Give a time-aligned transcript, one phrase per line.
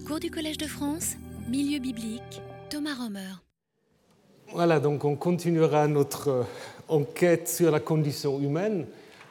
[0.00, 1.16] Cours du Collège de France,
[1.50, 3.42] Milieu biblique, Thomas Romer.
[4.52, 6.42] Voilà, donc on continuera notre euh,
[6.88, 8.86] enquête sur la condition humaine.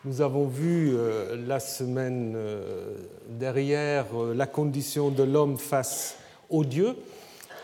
[0.05, 2.93] Nous avons vu euh, la semaine euh,
[3.27, 4.05] derrière
[4.35, 6.17] la condition de l'homme face
[6.49, 6.95] au Dieu,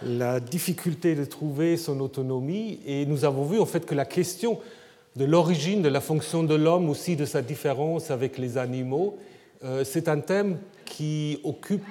[0.01, 4.59] la difficulté de trouver son autonomie, et nous avons vu en fait que la question
[5.15, 9.17] de l'origine de la fonction de l'homme, aussi de sa différence avec les animaux,
[9.83, 11.83] c'est un thème qui occupe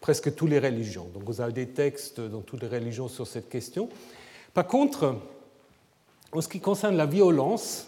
[0.00, 1.08] presque toutes les religions.
[1.14, 3.88] Donc vous avez des textes dans toutes les religions sur cette question.
[4.54, 5.16] Par contre,
[6.32, 7.86] en ce qui concerne la violence,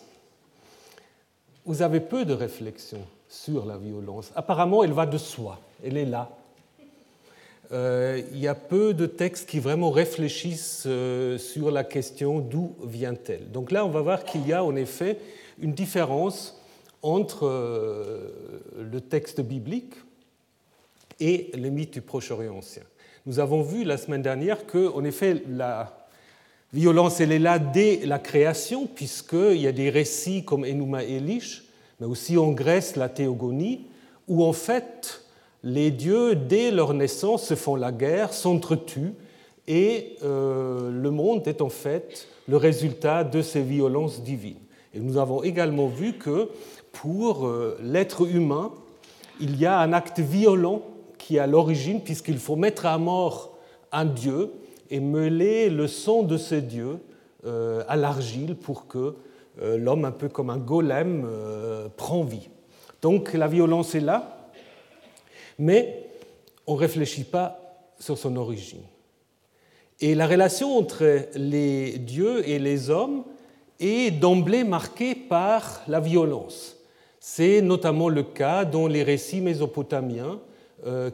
[1.65, 4.30] vous avez peu de réflexions sur la violence.
[4.35, 6.30] Apparemment, elle va de soi, elle est là.
[7.73, 12.77] Euh, il y a peu de textes qui vraiment réfléchissent euh, sur la question d'où
[12.85, 13.51] vient-elle.
[13.51, 15.19] Donc là, on va voir qu'il y a en effet
[15.59, 16.60] une différence
[17.01, 18.29] entre euh,
[18.79, 19.95] le texte biblique,
[21.23, 22.83] et les mythes du Proche-Orient ancien.
[23.27, 26.09] Nous avons vu la semaine dernière que, en effet, la
[26.73, 31.63] violence, elle est là dès la création, puisqu'il y a des récits comme Enuma Elish,
[32.01, 33.87] mais aussi en Grèce, la théogonie,
[34.27, 35.23] où en fait,
[35.63, 39.15] les dieux, dès leur naissance, se font la guerre, s'entretuent,
[39.68, 44.59] et euh, le monde est en fait le résultat de ces violences divines.
[44.93, 46.49] Et nous avons également vu que
[46.91, 48.73] pour euh, l'être humain,
[49.41, 50.83] il y a un acte violent
[51.38, 53.59] à l'origine, puisqu'il faut mettre à mort
[53.93, 54.51] un dieu
[54.91, 56.99] et mêler le sang de ce dieu
[57.45, 59.15] euh, à l'argile pour que
[59.61, 62.49] euh, l'homme, un peu comme un golem, euh, prend vie.
[63.01, 64.50] Donc la violence est là,
[65.59, 66.06] mais
[66.66, 67.59] on ne réfléchit pas
[67.99, 68.83] sur son origine.
[70.00, 73.25] Et la relation entre les dieux et les hommes
[73.78, 76.77] est d'emblée marquée par la violence.
[77.21, 80.41] C'est notamment le cas dans les récits mésopotamiens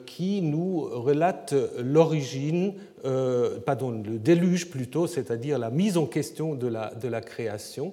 [0.06, 2.74] qui nous relate l'origine,
[3.04, 7.92] euh, pardon, le déluge plutôt, c'est-à-dire la mise en question de la, création.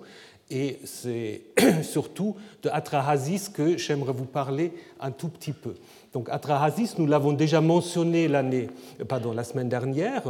[0.50, 1.42] Et c'est
[1.84, 5.74] surtout de Atrahasis que j'aimerais vous parler un tout petit peu.
[6.14, 8.68] Donc Atrahasis, nous l'avons déjà mentionné l'année,
[9.08, 10.24] pardon, la semaine dernière,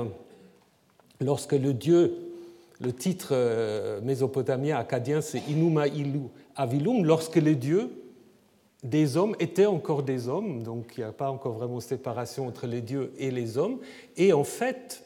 [1.20, 2.14] lorsque le dieu,
[2.82, 6.22] le titre euh, mésopotamien acadien c'est Inuma Ilu
[6.56, 7.92] Avilum, lorsque les dieux
[8.86, 12.68] des hommes étaient encore des hommes, donc il n'y a pas encore vraiment séparation entre
[12.68, 13.80] les dieux et les hommes.
[14.16, 15.04] Et en fait,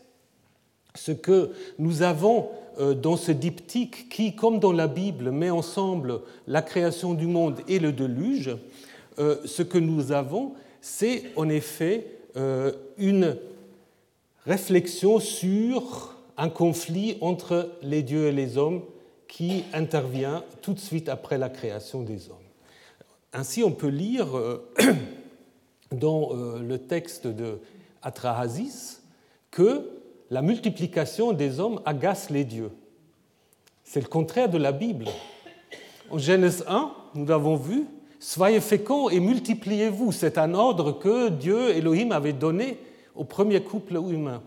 [0.95, 6.21] ce que nous avons euh, dans ce diptyque qui, comme dans la Bible, met ensemble
[6.45, 8.55] la création du monde et le déluge,
[9.17, 13.37] euh, ce que nous avons, c'est en effet euh, une
[14.45, 18.81] réflexion sur un conflit entre les dieux et les hommes
[19.27, 22.48] qui intervient tout de suite après la création des hommes.
[23.31, 24.71] Ainsi, on peut lire euh,
[25.91, 27.59] dans euh, le texte de
[28.01, 29.03] Atrahasis
[29.51, 29.89] que
[30.31, 32.71] la multiplication des hommes agace les dieux.
[33.83, 35.05] C'est le contraire de la Bible.
[36.09, 37.85] En Genèse 1, nous l'avons vu,
[38.19, 40.11] soyez féconds et multipliez-vous.
[40.11, 42.79] C'est un ordre que Dieu, Elohim, avait donné
[43.15, 44.41] au premier couple humain.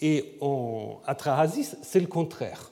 [0.00, 2.70] Et en Atrahasis, c'est le contraire.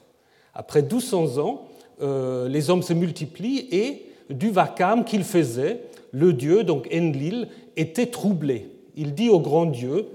[0.53, 1.67] Après 1200 ans,
[2.01, 5.81] euh, les hommes se multiplient et du vacarme qu'il faisait,
[6.11, 8.69] le dieu, donc Enlil, était troublé.
[8.95, 10.07] Il dit au grand dieu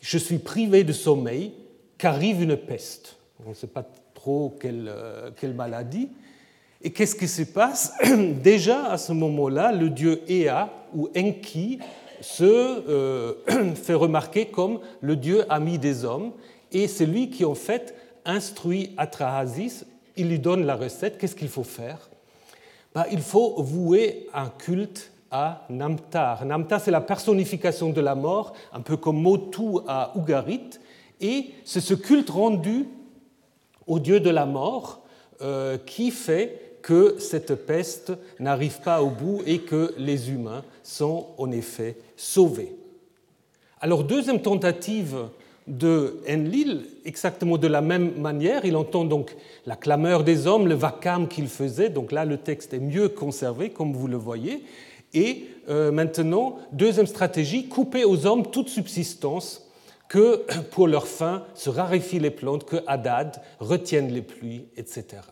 [0.00, 1.52] Je suis privé de sommeil,
[1.98, 3.16] qu'arrive une peste.
[3.46, 6.08] On ne sait pas trop quelle, euh, quelle maladie.
[6.82, 7.92] Et qu'est-ce qui se passe
[8.42, 11.78] Déjà à ce moment-là, le dieu Ea ou Enki
[12.20, 13.34] se euh,
[13.74, 16.32] fait remarquer comme le dieu ami des hommes.
[16.72, 17.94] Et c'est lui qui, en fait,
[18.24, 19.86] instruit Atrahasis.
[20.16, 21.18] Il lui donne la recette.
[21.18, 22.08] Qu'est-ce qu'il faut faire?
[22.94, 26.44] Bah, il faut vouer un culte à Namtar.
[26.44, 30.78] Namtar, c'est la personnification de la mort, un peu comme Motu à Ugarit,
[31.20, 32.86] et c'est ce culte rendu
[33.86, 35.02] au dieu de la mort
[35.42, 41.28] euh, qui fait que cette peste n'arrive pas au bout et que les humains sont
[41.38, 42.76] en effet sauvés.
[43.80, 45.16] Alors, deuxième tentative
[45.66, 48.64] de Enlil, exactement de la même manière.
[48.64, 49.34] Il entend donc
[49.66, 51.88] la clameur des hommes, le vacarme qu'il faisait.
[51.88, 54.62] Donc là, le texte est mieux conservé, comme vous le voyez.
[55.14, 59.62] Et euh, maintenant, deuxième stratégie, couper aux hommes toute subsistance,
[60.08, 65.22] que pour leur faim se raréfient les plantes, que Hadad retienne les pluies, etc.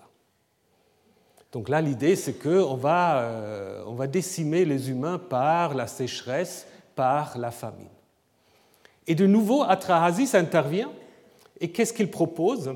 [1.53, 6.67] Donc là, l'idée, c'est qu'on va, euh, on va décimer les humains par la sécheresse,
[6.95, 7.89] par la famine.
[9.07, 10.91] Et de nouveau, Atrahasis intervient.
[11.61, 12.75] Et qu'est-ce qu'il propose?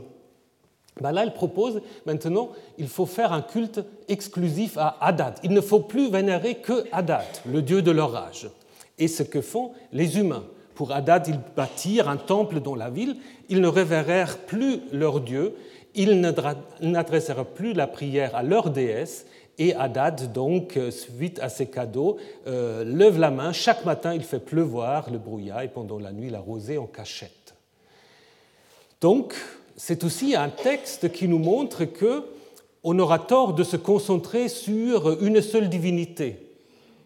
[1.01, 5.39] Ben Là, il propose maintenant, il faut faire un culte exclusif à Hadad.
[5.43, 8.49] Il ne faut plus vénérer que Hadad, le dieu de l'orage.
[8.99, 10.45] Et ce que font les humains.
[10.75, 13.17] pour Hadad, ils bâtirent un temple dans la ville.
[13.49, 15.55] Ils ne révérèrent plus leur Dieu.
[15.95, 16.21] Ils
[16.81, 19.27] n'adressèrent plus la prière à leur déesse.
[19.59, 23.53] Et Hadad, donc, suite à ces cadeaux, euh, lève la main.
[23.53, 27.55] Chaque matin, il fait pleuvoir le brouillard et pendant la nuit, la rosée en cachette.
[29.01, 29.35] Donc,
[29.77, 32.25] c'est aussi un texte qui nous montre que
[32.89, 36.47] on aura tort de se concentrer sur une seule divinité.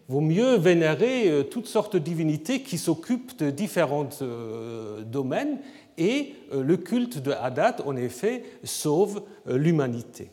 [0.07, 5.59] Vaut mieux vénérer euh, toutes sortes de divinités qui s'occupent de différents euh, domaines
[5.97, 10.29] et euh, le culte de Hadad, en effet, sauve l'humanité.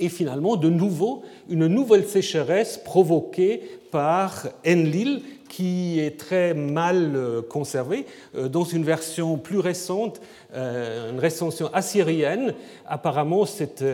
[0.00, 7.42] Et finalement, de nouveau, une nouvelle sécheresse provoquée par Enlil, qui est très mal euh,
[7.42, 8.06] conservé.
[8.36, 10.20] Euh, dans une version plus récente,
[10.54, 12.54] euh, une recension assyrienne,
[12.86, 13.84] apparemment cette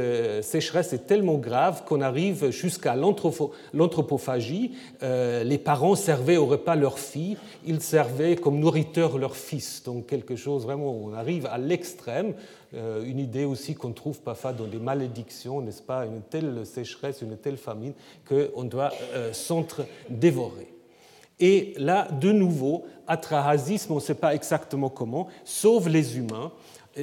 [0.43, 4.73] sécheresse est tellement grave qu'on arrive jusqu'à l'anthropophagie.
[5.03, 9.83] Les parents servaient au repas leurs filles, ils servaient comme nourriteurs leurs fils.
[9.85, 12.35] Donc quelque chose vraiment, on arrive à l'extrême.
[12.75, 16.05] Une idée aussi qu'on trouve parfois dans des malédictions, n'est-ce pas?
[16.07, 17.93] Une telle sécheresse, une telle famine
[18.29, 18.93] qu'on doit
[19.33, 20.76] s'entre-dévorer.
[21.39, 26.53] Et là, de nouveau, Atrahasisme, on ne sait pas exactement comment, sauve les humains.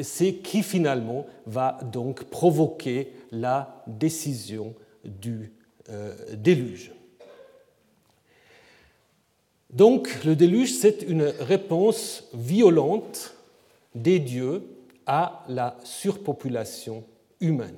[0.02, 4.74] C'est qui finalement va donc provoquer la décision
[5.06, 5.52] du
[5.90, 6.92] euh, déluge.
[9.70, 13.36] Donc le déluge, c'est une réponse violente
[13.94, 14.64] des dieux
[15.06, 17.04] à la surpopulation
[17.40, 17.78] humaine.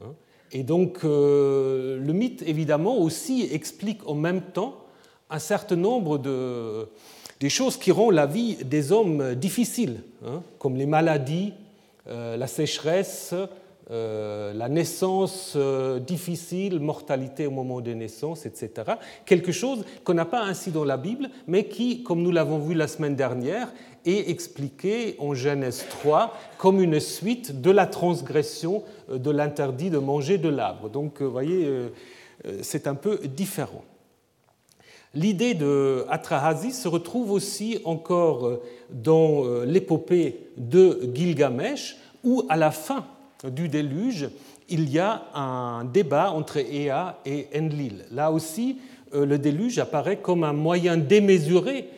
[0.00, 0.14] Hein.
[0.52, 4.85] Et donc euh, le mythe, évidemment, aussi explique en même temps
[5.30, 6.88] un certain nombre de
[7.40, 11.52] des choses qui rendent la vie des hommes difficile, hein, comme les maladies,
[12.08, 13.34] euh, la sécheresse,
[13.90, 18.70] euh, la naissance euh, difficile, mortalité au moment des naissances, etc.
[19.24, 22.74] Quelque chose qu'on n'a pas ainsi dans la Bible, mais qui, comme nous l'avons vu
[22.74, 23.72] la semaine dernière,
[24.04, 28.82] est expliqué en Genèse 3 comme une suite de la transgression
[29.12, 30.88] de l'interdit de manger de l'arbre.
[30.88, 31.68] Donc, vous voyez,
[32.62, 33.82] c'est un peu différent.
[35.16, 42.56] L'idée de Atrahasis se retrouve aussi encore euh, dans euh, l'épopée de Gilgamesh, où à
[42.56, 43.06] la fin
[43.42, 44.28] du déluge,
[44.68, 48.04] il y a un débat entre Ea et Enlil.
[48.12, 48.76] Là aussi,
[49.14, 51.88] euh, le déluge apparaît comme un moyen démesuré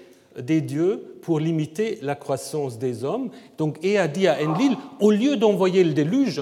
[0.41, 3.31] des dieux pour limiter la croissance des hommes.
[3.57, 6.41] Donc Ea dit à Enlil, au lieu d'envoyer le déluge,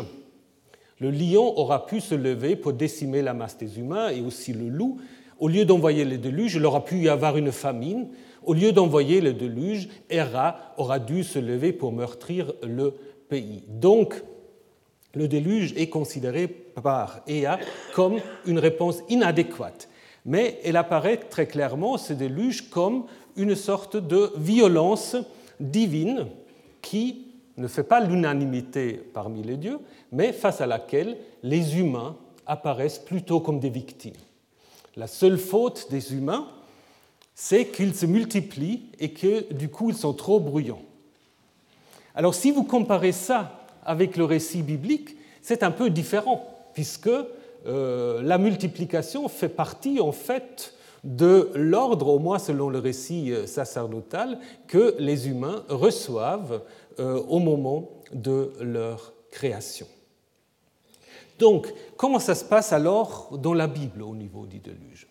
[1.01, 4.69] le lion aura pu se lever pour décimer la masse des humains et aussi le
[4.69, 4.99] loup,
[5.39, 8.09] au lieu d'envoyer le déluge, il aura pu y avoir une famine.
[8.45, 12.95] Au lieu d'envoyer le déluge, Héra aura dû se lever pour meurtrir le
[13.29, 13.63] pays.
[13.69, 14.23] Donc,
[15.15, 17.59] le déluge est considéré par Ea
[17.95, 19.89] comme une réponse inadéquate.
[20.25, 23.05] Mais elle apparaît très clairement, ce déluge, comme
[23.37, 25.17] une sorte de violence
[25.61, 26.27] divine
[26.83, 29.79] qui ne fait pas l'unanimité parmi les dieux,
[30.13, 32.17] mais face à laquelle les humains
[32.47, 34.13] apparaissent plutôt comme des victimes.
[34.97, 36.49] La seule faute des humains,
[37.35, 40.83] c'est qu'ils se multiplient et que du coup ils sont trop bruyants.
[42.15, 47.11] Alors si vous comparez ça avec le récit biblique, c'est un peu différent, puisque
[47.67, 50.73] euh, la multiplication fait partie en fait
[51.05, 56.63] de l'ordre, au moins selon le récit euh, sacerdotal, que les humains reçoivent
[56.99, 59.87] euh, au moment de leur création.
[61.39, 65.07] Donc, comment ça se passe alors dans la Bible au niveau du déluge?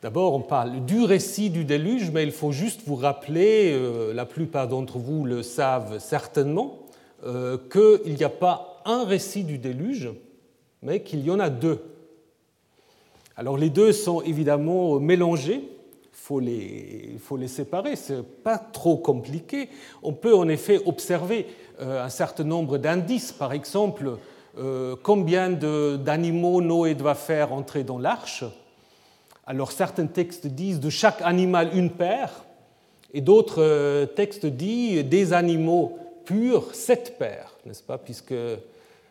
[0.00, 4.26] D'abord, on parle du récit du déluge, mais il faut juste vous rappeler, euh, la
[4.26, 6.78] plupart d'entre vous le savent certainement,
[7.24, 10.10] euh, qu'il n'y a pas un récit du déluge,
[10.82, 11.82] mais qu'il y en a deux.
[13.36, 15.68] Alors les deux sont évidemment mélangés,
[16.18, 19.68] faut les, il faut les séparer, ce n'est pas trop compliqué.
[20.02, 21.46] On peut en effet observer
[21.80, 23.32] euh, un certain nombre d'indices.
[23.32, 24.18] Par exemple,
[24.58, 28.44] euh, combien d'animaux Noé doit faire entrer dans l'arche
[29.46, 32.44] Alors certains textes disent de chaque animal une paire,
[33.14, 37.96] et d'autres euh, textes disent des animaux purs, sept paires, n'est-ce pas?
[37.96, 38.34] Puisque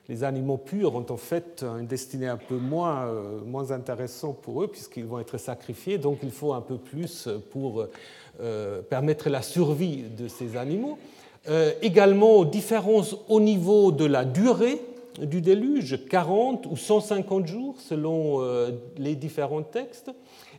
[0.09, 3.11] les animaux purs ont en fait une destinée un peu moins,
[3.45, 7.85] moins intéressante pour eux, puisqu'ils vont être sacrifiés, donc il faut un peu plus pour
[8.89, 10.97] permettre la survie de ces animaux.
[11.49, 14.81] Euh, également différences au niveau de la durée
[15.21, 20.11] du déluge, 40 ou 150 jours selon euh, les différents textes,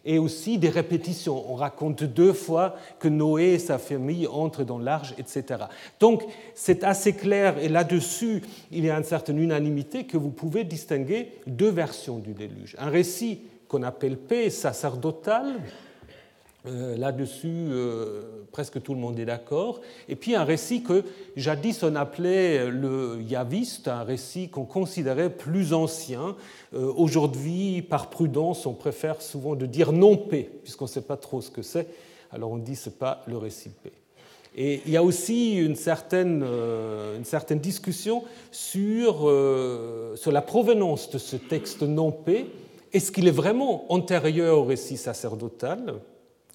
[0.09, 1.53] et aussi des répétitions.
[1.53, 5.65] On raconte deux fois que Noé et sa famille entrent dans l'arche, etc.
[6.01, 6.25] Donc
[6.55, 11.35] c'est assez clair, et là-dessus, il y a une certaine unanimité que vous pouvez distinguer
[11.47, 12.75] deux versions du déluge.
[12.79, 15.61] Un récit qu'on appelle paix sacerdotal,
[16.69, 18.23] Euh, là-dessus, euh,
[18.53, 19.81] presque tout le monde est d'accord.
[20.09, 21.05] Et puis un récit que
[21.37, 26.37] jadis on appelait le yaviste, un récit qu'on considérait plus ancien.
[26.75, 31.17] Euh, aujourd'hui, par prudence, on préfère souvent de dire non P, puisqu'on ne sait pas
[31.17, 31.87] trop ce que c'est.
[32.31, 33.93] Alors on dit ce n'est pas le récit P.
[34.57, 39.31] Et il y a aussi une certaine, une certaine discussion sur,
[40.17, 42.47] sur la provenance de ce texte non P.
[42.93, 45.95] Est-ce qu'il est vraiment antérieur au récit sacerdotal?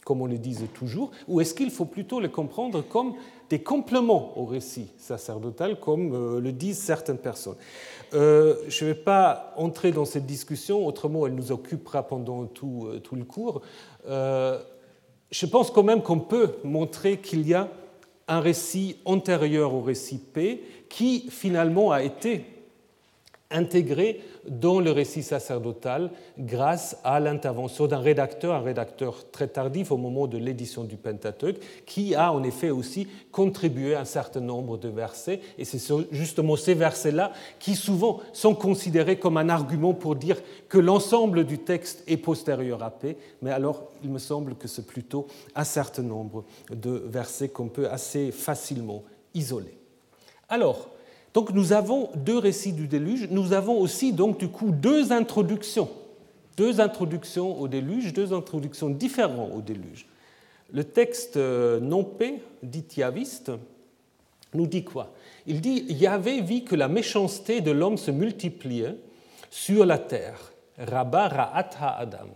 [0.04, 3.14] Comme on le disait toujours, ou est-ce qu'il faut plutôt les comprendre comme
[3.50, 7.56] des compléments au récit sacerdotal, comme euh, le disent certaines personnes
[8.14, 12.88] euh, Je ne vais pas entrer dans cette discussion, autrement elle nous occupera pendant tout,
[12.88, 13.62] euh, tout le cours.
[14.06, 17.70] je pense quand même qu'on peut montrer qu'il y a
[18.28, 22.46] un récit antérieur au récit P qui finalement a été
[23.54, 29.98] intégré dans le récit sacerdotal grâce à l'intervention d'un rédacteur, un rédacteur très tardif au
[29.98, 34.78] moment de l'édition du Pentateuque, qui a en effet aussi contribué à un certain nombre
[34.78, 35.40] de versets.
[35.58, 35.80] Et c'est
[36.12, 41.60] justement ces versets-là qui souvent sont considérés comme un argument pour dire que l'ensemble du
[41.60, 46.04] texte est postérieur à P, mais alors il me semble que c'est plutôt un certain
[46.04, 49.78] nombre de versets qu'on peut assez facilement isoler.
[50.50, 50.90] Alors,
[51.34, 55.90] donc nous avons deux récits du déluge, nous avons aussi donc du coup deux introductions,
[56.58, 60.06] deux introductions au déluge, deux introductions différentes au déluge.
[60.72, 63.52] Le texte euh, non P, dit Yaviste,
[64.54, 65.14] nous dit quoi?
[65.46, 68.96] Il dit Yahvé vit que la méchanceté de l'homme se multipliait
[69.50, 70.54] sur la terre.
[70.78, 72.30] Rabba Ra'at Adam.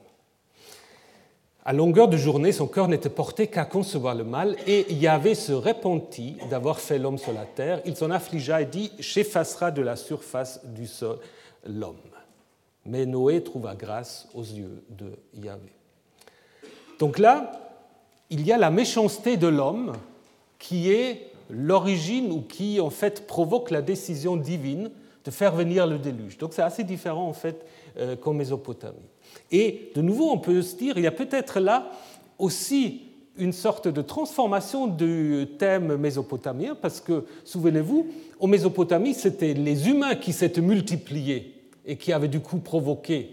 [1.67, 5.51] À longueur de journée, son cœur n'était porté qu'à concevoir le mal, et Yahvé se
[5.51, 7.81] repentit d'avoir fait l'homme sur la terre.
[7.83, 11.19] Il s'en affligea et dit J'effacerai de la surface du sol
[11.65, 11.97] l'homme.
[12.85, 15.73] Mais Noé trouva grâce aux yeux de Yahvé.
[16.99, 17.51] Donc là,
[18.29, 19.91] il y a la méchanceté de l'homme
[20.59, 24.89] qui est l'origine ou qui en fait provoque la décision divine
[25.25, 26.37] de faire venir le déluge.
[26.37, 27.65] Donc c'est assez différent en fait
[27.97, 28.95] euh, qu'en Mésopotamie.
[29.51, 31.91] Et de nouveau, on peut se dire, il y a peut-être là
[32.37, 33.01] aussi
[33.37, 38.07] une sorte de transformation du thème mésopotamien, parce que, souvenez-vous,
[38.39, 41.53] en Mésopotamie, c'était les humains qui s'étaient multipliés
[41.85, 43.29] et qui avaient du coup provoqué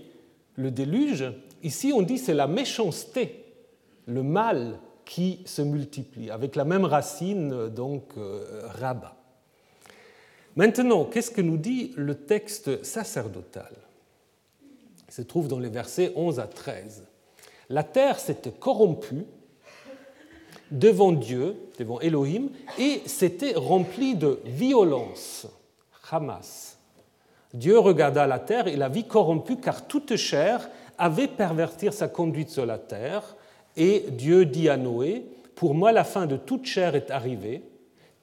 [0.56, 1.25] le déluge.
[1.62, 3.44] Ici, on dit c'est la méchanceté,
[4.06, 9.16] le mal qui se multiplie, avec la même racine, donc euh, rabat.
[10.56, 13.73] Maintenant, qu'est-ce que nous dit le texte sacerdotal?
[15.14, 17.04] Se trouve dans les versets 11 à 13.
[17.68, 19.25] La terre s'était corrompue
[20.73, 22.49] devant Dieu, devant Elohim,
[22.80, 25.47] et s'était remplie de violence.
[26.11, 26.78] Hamas.
[27.52, 30.68] Dieu regarda la terre et la vit corrompue car toute chair
[30.99, 33.37] avait perverti sa conduite sur la terre.
[33.76, 37.62] Et Dieu dit à Noé, Pour moi la fin de toute chair est arrivée,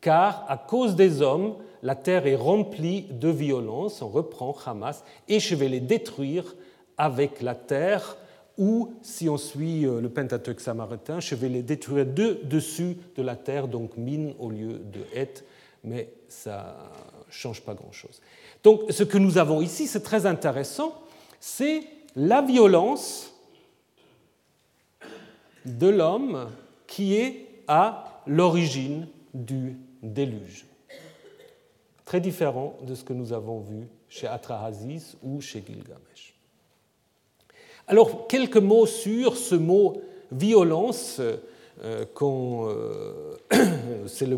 [0.01, 5.39] car à cause des hommes, la terre est remplie de violence, on reprend Hamas, et
[5.39, 6.53] je vais les détruire
[6.97, 8.17] avec la terre,
[8.57, 13.21] ou si on suit euh, le Pentateuque samaritain, je vais les détruire de dessus de
[13.23, 15.43] la terre, donc mine au lieu de et,
[15.83, 16.77] mais ça
[17.29, 18.21] change pas grand-chose.
[18.63, 20.93] Donc ce que nous avons ici, c'est très intéressant,
[21.39, 21.81] c'est
[22.15, 23.33] la violence
[25.65, 26.49] de l'homme
[26.87, 30.65] qui est à l'origine du déluge.
[32.05, 36.30] Très différent de ce que nous avons vu chez Atrahasis ou chez Gilgamesh.
[37.91, 43.35] Alors, quelques mots sur ce mot violence, euh, euh,
[44.07, 44.37] c'est la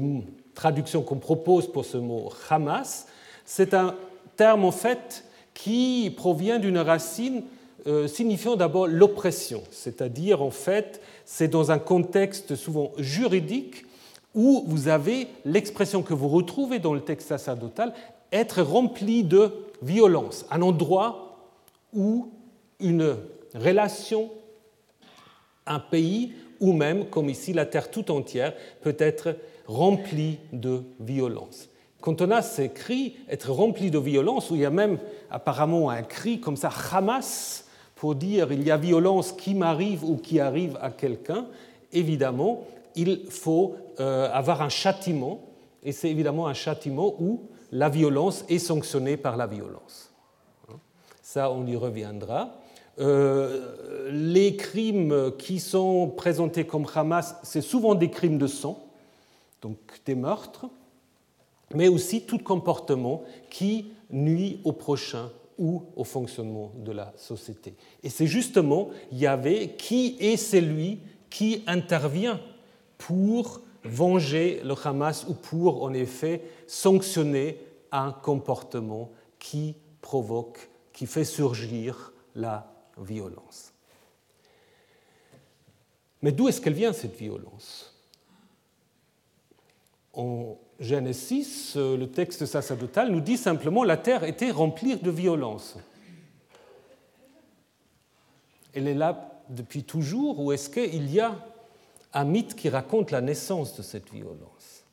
[0.56, 3.06] traduction qu'on propose pour ce mot Hamas.
[3.46, 3.94] C'est un
[4.38, 7.44] terme en fait qui provient d'une racine
[7.86, 13.86] euh, signifiant d'abord l'oppression, c'est-à-dire en fait c'est dans un contexte souvent juridique
[14.34, 17.94] où vous avez l'expression que vous retrouvez dans le texte sacerdotal
[18.32, 19.52] être rempli de
[19.84, 21.38] violence, un endroit
[21.94, 22.32] où
[22.80, 23.16] une
[23.56, 24.32] relation,
[25.66, 29.36] un pays ou même, comme ici, la terre tout entière peut être
[29.68, 31.70] remplie de violence.
[32.02, 35.00] Quand on a ces cris, être rempli de violence, où il y a même
[35.32, 40.18] apparemment un cri comme ça, Hamas, pour dire il y a violence qui m'arrive ou
[40.18, 41.46] qui arrive à quelqu'un,
[41.94, 45.42] évidemment, il faut euh, avoir un châtiment,
[45.82, 47.42] et c'est évidemment un châtiment où
[47.72, 50.12] la violence est sanctionnée par la violence.
[51.22, 52.54] Ça, on y reviendra.
[53.00, 58.86] Euh, les crimes qui sont présentés comme Hamas, c'est souvent des crimes de sang,
[59.62, 60.66] donc des meurtres,
[61.74, 67.76] mais aussi tout comportement qui nuit au prochain ou au fonctionnement de la société.
[68.04, 72.40] Et c'est justement Yahvé qui est celui qui intervient
[72.98, 77.58] pour venger le Hamas ou pour, en effet, sanctionner
[77.92, 83.74] un comportement qui provoque, qui fait surgir la violence.
[86.22, 87.94] Mais d'où est-ce qu'elle vient cette violence?
[90.14, 95.76] En Genèse 6, le texte sacerdotal nous dit simplement la terre était remplie de violence.
[98.74, 101.36] Elle est là depuis toujours ou est-ce qu'il y a
[102.14, 104.86] un mythe qui raconte la naissance de cette violence?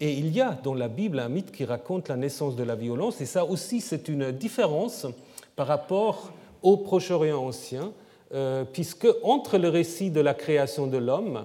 [0.00, 2.74] Et il y a dans la Bible un mythe qui raconte la naissance de la
[2.74, 5.06] violence et ça aussi c'est une différence
[5.56, 6.32] par rapport
[6.62, 7.92] au Proche-Orient ancien
[8.34, 11.44] euh, puisque entre le récit de la création de l'homme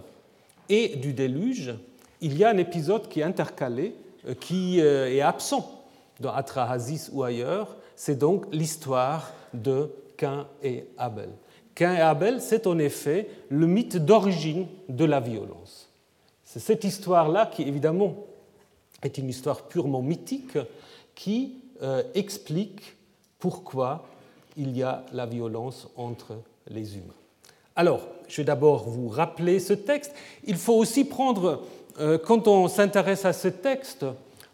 [0.69, 1.75] et du déluge,
[2.19, 3.93] il y a un épisode qui est intercalé,
[4.27, 5.83] euh, qui euh, est absent
[6.19, 11.29] dans Atrahasis ou ailleurs, c'est donc l'histoire de Cain et Abel.
[11.75, 15.89] Cain et Abel, c'est en effet le mythe d'origine de la violence.
[16.43, 18.15] C'est cette histoire-là qui, évidemment,
[19.03, 20.57] est une histoire purement mythique
[21.13, 21.53] qui
[22.13, 22.97] explique
[23.39, 24.05] pourquoi
[24.58, 26.38] il y a la violence entre
[26.69, 27.13] les humains.
[27.75, 30.13] Alors, je vais d'abord vous rappeler ce texte.
[30.46, 31.63] Il faut aussi prendre
[32.00, 34.05] euh, quand on s'intéresse à ce texte,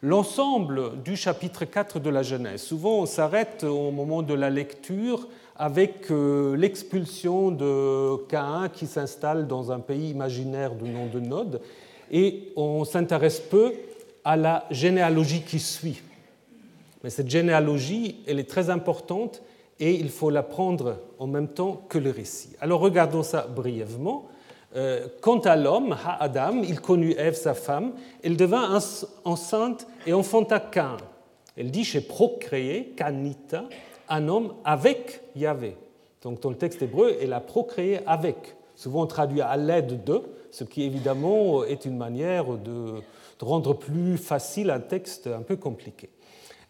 [0.01, 2.61] l'ensemble du chapitre 4 de la Genèse.
[2.61, 5.27] Souvent, on s'arrête au moment de la lecture
[5.57, 11.61] avec euh, l'expulsion de Caïn qui s'installe dans un pays imaginaire du nom de Nod,
[12.11, 13.73] et on s'intéresse peu
[14.23, 16.01] à la généalogie qui suit.
[17.05, 19.43] Mais cette généalogie, elle est très importante
[19.79, 22.55] et il faut la prendre en même temps que le récit.
[22.59, 24.25] Alors regardons ça brièvement.
[24.75, 27.91] Euh, quant à l'homme, Adam, il connut Ève, sa femme,
[28.23, 28.79] elle devint
[29.23, 30.97] enceinte et enfanta Cain.
[31.55, 33.65] Elle dit j'ai procréé, Canita,
[34.09, 35.77] un homme avec Yahvé.
[36.23, 40.63] Donc dans le texte hébreu, elle a procréé avec, souvent traduit à l'aide de, ce
[40.63, 42.95] qui évidemment est une manière de
[43.41, 46.09] rendre plus facile un texte un peu compliqué.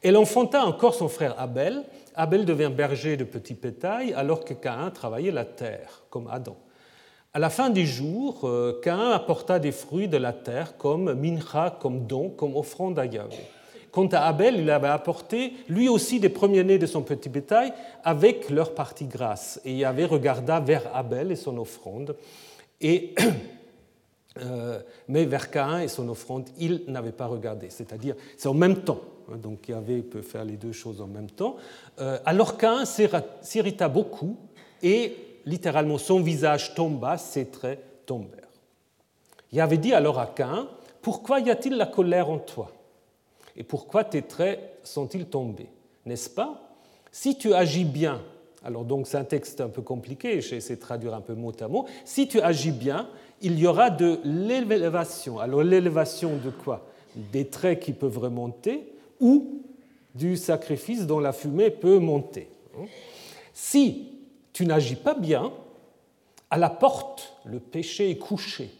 [0.08, 1.82] Elle enfanta encore son frère Abel.
[2.14, 6.56] Abel devint berger de petits bétail alors que Cain travaillait la terre, comme Adam.
[7.34, 11.76] À la fin des jours, euh, Cain apporta des fruits de la terre comme mincha,
[11.82, 13.48] comme don, comme offrande à Yahvé.
[13.92, 18.52] Quant à Abel, il avait apporté lui aussi des premiers-nés de son petit bétail avec
[18.52, 19.60] leur partie grasse.
[19.66, 22.16] Et Yahvé regarda vers Abel et son offrande,
[22.80, 23.16] et,
[24.40, 27.72] euh, mais vers Cain et son offrande, il n'avait pas regardé.
[27.72, 29.02] C'est-à-dire, c'est en même temps.
[29.32, 31.58] Hein, donc Yahvé peut faire les deux choses en même temps.
[32.00, 34.38] Euh, alors Cain s'irrita beaucoup
[34.84, 38.42] et littéralement son visage tomba, ses traits tombèrent.
[39.58, 40.68] Avait dit alors à Cain,
[41.02, 42.72] pourquoi y a-t-il la colère en toi?
[43.56, 45.70] Et pourquoi tes traits sont-ils tombés?
[46.06, 46.76] N'est-ce pas?
[47.10, 48.22] Si tu agis bien,
[48.66, 51.68] alors donc c'est un texte un peu compliqué, j'essaie de traduire un peu mot à
[51.70, 53.08] mot, si tu agis bien,
[53.42, 55.40] il y aura de l'élévation.
[55.40, 56.86] Alors l'élévation de quoi?
[57.16, 59.64] Des traits qui peuvent remonter ou
[60.14, 62.50] du sacrifice dont la fumée peut monter.
[63.54, 64.12] Si
[64.54, 65.52] tu n'agis pas bien,
[66.50, 68.72] à la porte, le péché est couché,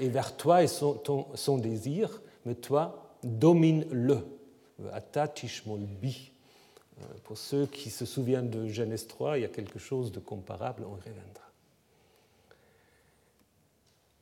[0.00, 4.18] et vers toi est son, désir, mais toi, domine-le.
[7.24, 10.84] Pour ceux qui se souviennent de Genèse 3, il y a quelque chose de comparable,
[10.86, 11.42] on reviendra.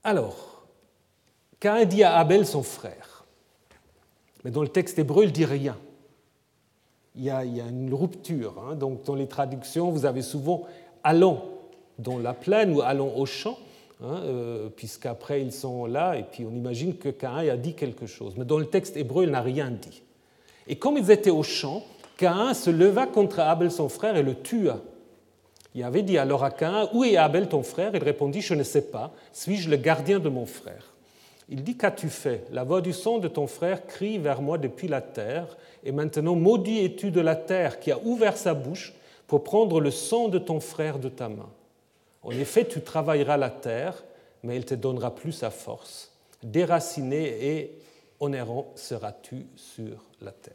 [0.05, 0.65] Alors,
[1.59, 3.10] Cain dit à Abel son frère,
[4.45, 5.77] mais dans le texte hébreu, il dit rien
[7.17, 8.55] il y a, une rupture.
[8.65, 8.75] Hein.
[8.75, 10.63] Donc, dans les traductions, vous avez souvent
[11.03, 11.43] allons
[11.99, 13.59] dans la plaine ou allons au champ,
[14.03, 18.07] hein, euh, puisqu'après ils sont là, et puis on imagine que Cain a dit quelque
[18.07, 18.35] chose.
[18.37, 20.03] Mais dans le texte hébreu, il n'a rien dit.
[20.67, 21.83] Et comme ils étaient au champ,
[22.17, 24.81] Cain se leva contre Abel son frère et le tua.
[25.75, 27.93] Il avait dit alors à Cain Où est Abel ton frère?
[27.95, 29.13] Il répondit Je ne sais pas.
[29.33, 30.95] Suis-je le gardien de mon frère?
[31.51, 32.47] Il dit Qu'as-tu fait?
[32.53, 35.57] La voix du son de ton frère crie vers moi depuis la terre.
[35.85, 38.95] Et maintenant, maudit es-tu de la terre qui a ouvert sa bouche
[39.27, 41.51] pour prendre le sang de ton frère de ta main?
[42.23, 44.05] En effet, tu travailleras la terre,
[44.43, 46.13] mais elle te donnera plus sa force.
[46.43, 47.79] Déraciné et
[48.21, 50.55] onérant seras-tu sur la terre.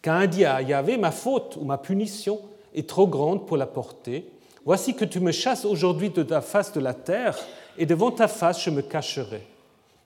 [0.00, 2.40] Cain dit à Yahvé, ma faute ou ma punition
[2.74, 4.26] est trop grande pour la porter.
[4.64, 7.38] Voici que tu me chasses aujourd'hui de ta face de la terre,
[7.78, 9.46] et devant ta face je me cacherai.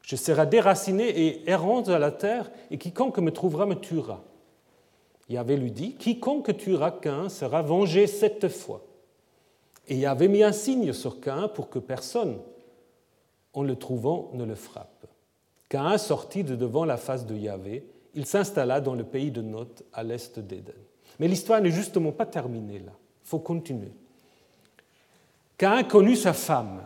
[0.02, 4.22] Je serai déraciné et errant à la terre, et quiconque me trouvera me tuera.
[5.29, 8.85] Yahvé lui dit Quiconque tuera Cain sera vengé sept fois.
[9.88, 12.38] Et Yahvé mis un signe sur Cain pour que personne,
[13.52, 15.07] en le trouvant, ne le frappe.
[15.68, 17.85] Cain sortit de devant la face de Yahvé.
[18.14, 20.72] Il s'installa dans le pays de Note, à l'est d'Éden.
[21.18, 22.92] Mais l'histoire n'est justement pas terminée là.
[23.24, 23.92] Il faut continuer.
[25.59, 26.83] Cain connut sa femme.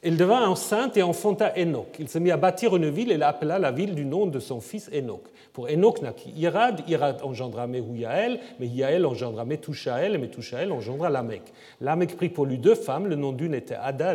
[0.00, 1.96] Elle devint enceinte et enfanta Enoch.
[1.98, 4.60] Il se mit à bâtir une ville et l'appela la ville du nom de son
[4.60, 5.24] fils Enoch.
[5.52, 11.42] Pour Enoch naquit Irad, Irad engendra Mehuyael, Mehuyael engendra Metushael, et Metushael engendra Lamech.
[11.80, 14.14] Lamech prit pour lui deux femmes, le nom d'une était Ada,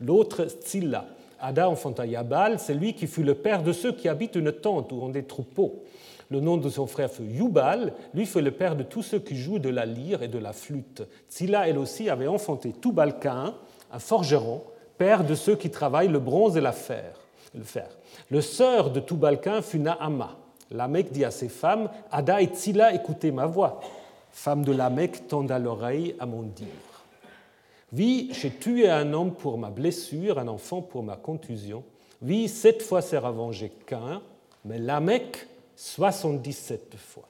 [0.00, 1.04] l'autre Tzilla.
[1.40, 4.92] Ada enfanta Yabal, c'est lui qui fut le père de ceux qui habitent une tente
[4.92, 5.82] ou ont des troupeaux.
[6.30, 9.36] Le nom de son frère fut Yubal, lui fut le père de tous ceux qui
[9.36, 11.02] jouent de la lyre et de la flûte.
[11.30, 13.54] Tzilla, elle aussi, avait enfanté Tubalcain,
[13.92, 14.62] un forgeron,
[14.98, 17.14] père de ceux qui travaillent le bronze et la fer,
[17.54, 17.88] le fer.
[18.30, 20.36] Le sœur de Tubalcain fut Naama.
[20.70, 23.80] Lamech dit à ses femmes Ada et Tzila, écoutez ma voix.
[24.32, 26.66] Femme de Lamech, tendent à l'oreille à mon dire.
[27.92, 31.82] Oui, j'ai tué un homme pour ma blessure, un enfant pour ma contusion.
[32.20, 34.20] Oui, sept fois sera vengé qu'un,
[34.64, 37.28] mais Lamech, 77 fois.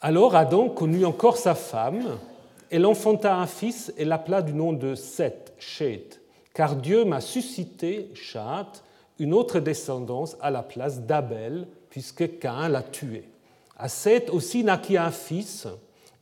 [0.00, 2.18] Alors Adam connut encore sa femme,
[2.70, 6.20] elle enfanta un fils et l'appela du nom de Seth, Shet,
[6.54, 8.82] car Dieu m'a suscité, Shat,
[9.18, 13.24] une autre descendance à la place d'Abel, puisque Cain l'a tué.
[13.76, 15.66] À Seth aussi naquit un fils,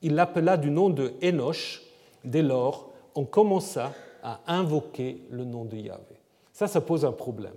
[0.03, 1.83] il l'appela du nom de Enoch.
[2.25, 6.17] Dès lors, on commença à invoquer le nom de Yahvé.
[6.53, 7.55] Ça, ça pose un problème.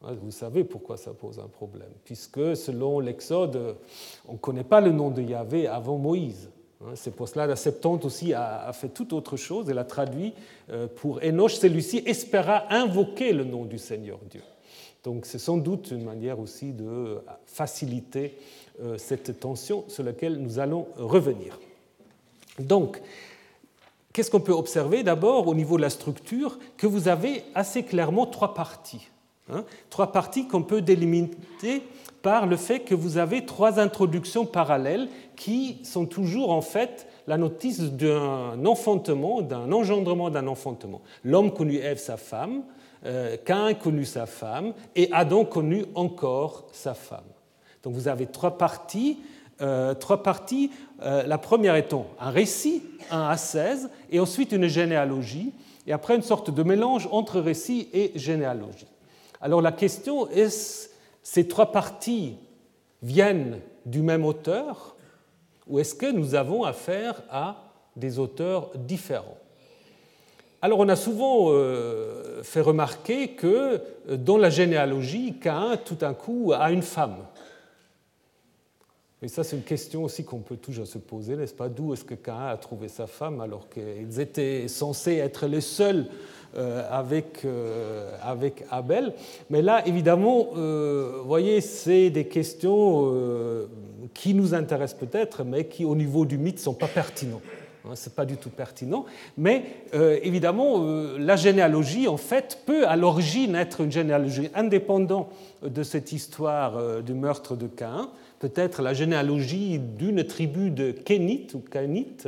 [0.00, 3.76] Vous savez pourquoi ça pose un problème, puisque selon l'Exode,
[4.26, 6.48] on ne connaît pas le nom de Yahvé avant Moïse.
[6.82, 9.68] Hein, c'est pour cela que la Septante aussi a fait tout autre chose.
[9.68, 10.32] Elle a traduit
[10.70, 14.42] euh, pour Enoch, celui-ci espéra invoquer le nom du Seigneur Dieu.
[15.04, 18.36] Donc c'est sans doute une manière aussi de faciliter
[18.82, 21.58] euh, cette tension sur laquelle nous allons revenir.
[22.58, 23.00] Donc,
[24.12, 28.26] qu'est-ce qu'on peut observer D'abord, au niveau de la structure, que vous avez assez clairement
[28.26, 29.08] trois parties.
[29.52, 29.64] Hein.
[29.88, 31.82] trois parties qu'on peut délimiter
[32.22, 37.38] par le fait que vous avez trois introductions parallèles qui sont toujours en fait la
[37.38, 41.00] notice d'un enfantement, d'un engendrement d'un enfantement.
[41.24, 42.62] L'homme connut Ève, sa femme,
[43.06, 47.24] euh, Cain connut sa femme, et Adam connut encore sa femme.
[47.82, 49.18] Donc vous avez trois parties.
[49.62, 50.70] Euh, trois parties.
[51.02, 55.52] Euh, la première étant un récit, 1 à 16, et ensuite une généalogie,
[55.86, 58.86] et après une sorte de mélange entre récit et généalogie.
[59.40, 60.89] Alors la question est,
[61.22, 62.36] ces trois parties
[63.02, 64.96] viennent du même auteur
[65.66, 67.64] ou est-ce que nous avons affaire à
[67.96, 69.38] des auteurs différents?
[70.62, 76.12] Alors on a souvent euh, fait remarquer que euh, dans la généalogie, Cain tout d'un
[76.12, 77.16] coup a une femme.
[79.22, 81.68] Et ça c'est une question aussi qu'on peut toujours se poser, n'est-ce pas?
[81.68, 86.06] D'où est-ce que Cain a trouvé sa femme alors qu'ils étaient censés être les seuls
[86.56, 89.12] euh, avec, euh, avec Abel?
[89.50, 93.12] Mais là, évidemment, euh, vous voyez, c'est des questions
[94.14, 97.42] qui nous intéressent peut-être, mais qui, au niveau du mythe, ne sont pas pertinents.
[97.84, 99.04] Hein, Ce n'est pas du tout pertinent.
[99.36, 99.64] Mais
[100.22, 100.82] évidemment,
[101.18, 105.30] la généalogie, en fait, peut à l'origine être une généalogie indépendante
[105.62, 108.08] de cette histoire du meurtre de Cain.
[108.40, 112.26] Peut-être la généalogie d'une tribu de Kénites ou Kénites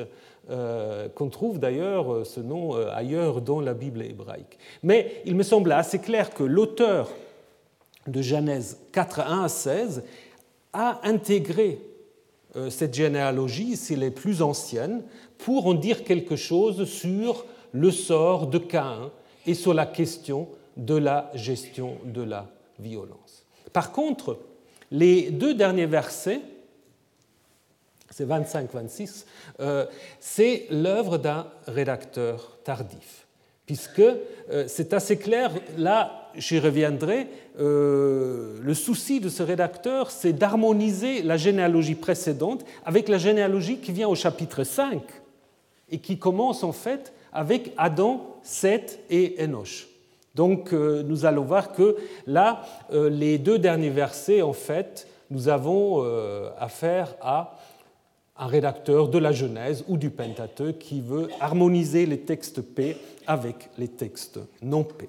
[0.50, 4.58] euh, qu'on trouve d'ailleurs euh, ce nom euh, ailleurs dans la Bible hébraïque.
[4.82, 7.08] Mais il me semble assez clair que l'auteur
[8.06, 10.04] de Genèse 4, 1 à 16
[10.74, 11.80] a intégré
[12.68, 15.02] cette généalogie, si elle est plus ancienne,
[15.38, 19.10] pour en dire quelque chose sur le sort de Caïn
[19.46, 23.46] et sur la question de la gestion de la violence.
[23.72, 24.38] Par contre,
[24.92, 26.40] les deux derniers versets
[28.12, 29.24] c'est 25-26,
[29.60, 29.86] euh,
[30.20, 33.26] c'est l'œuvre d'un rédacteur tardif,
[33.66, 37.28] puisque euh, c'est assez clair, là j'y reviendrai,
[37.58, 43.92] euh, le souci de ce rédacteur, c'est d'harmoniser la généalogie précédente avec la généalogie qui
[43.92, 45.02] vient au chapitre 5
[45.90, 49.91] et qui commence en fait avec Adam, Seth et Enoch.
[50.34, 56.02] Donc nous allons voir que là, les deux derniers versets, en fait, nous avons
[56.58, 57.58] affaire à
[58.36, 63.68] un rédacteur de la Genèse ou du Pentateuque qui veut harmoniser les textes P avec
[63.78, 65.08] les textes non P.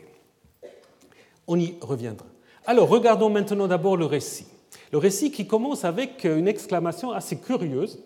[1.47, 2.25] On y reviendra.
[2.65, 4.45] Alors, regardons maintenant d'abord le récit.
[4.91, 7.99] Le récit qui commence avec une exclamation assez curieuse.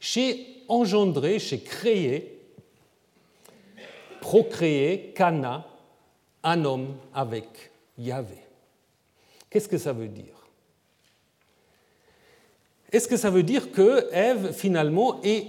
[0.00, 2.40] Chez engendré, chez créé,
[4.24, 5.66] procréé, Cana,
[6.42, 8.38] un homme avec Yahvé.
[9.50, 10.48] Qu'est-ce que ça veut dire?
[12.90, 15.48] Est-ce que ça veut dire que Ève, finalement, est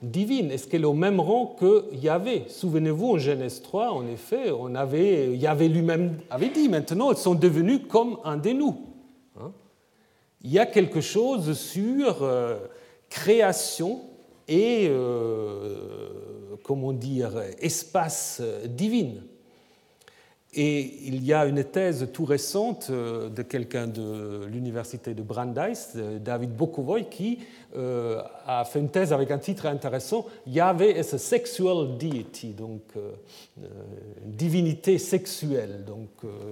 [0.00, 0.52] divine?
[0.52, 2.44] Est-ce qu'elle est au même rang que Yahvé?
[2.46, 7.34] Souvenez-vous, en Genèse 3, en effet, on avait, Yahvé lui-même avait dit, maintenant, elles sont
[7.34, 8.76] devenues comme un des nous.
[9.40, 9.50] Hein
[10.40, 12.58] Il y a quelque chose sur euh,
[13.10, 14.02] création
[14.46, 14.88] et,
[16.64, 19.22] comment dire, espace divine.
[20.56, 25.96] Et il y a une thèse tout récente euh, de quelqu'un de l'université de Brandeis,
[26.20, 27.40] David Bokovoy, qui
[27.76, 32.82] euh, a fait une thèse avec un titre intéressant Yahweh is a sexual deity, donc
[32.96, 33.10] euh,
[34.24, 35.84] une divinité sexuelle.
[35.84, 36.10] Donc,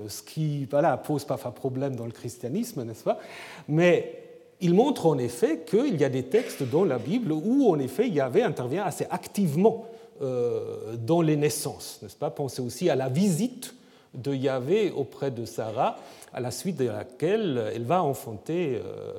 [0.09, 3.21] ce qui voilà, pose parfois problème dans le christianisme, n'est-ce pas?
[3.69, 4.19] Mais
[4.61, 8.09] il montre en effet qu'il y a des textes dans la Bible où, en effet,
[8.09, 9.87] Yahvé intervient assez activement
[10.23, 12.31] dans les naissances, n'est-ce pas?
[12.31, 13.75] Pensez aussi à la visite
[14.15, 15.97] de Yahvé auprès de Sarah,
[16.33, 19.13] à la suite de laquelle elle va enfanter, euh,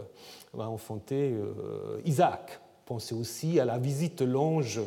[0.54, 2.60] va enfanter euh, Isaac.
[2.86, 4.82] Pensez aussi à la visite l'ange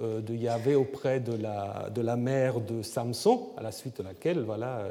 [0.00, 4.02] euh, de Yahvé auprès de la, de la mère de Samson, à la suite de
[4.02, 4.84] laquelle voilà,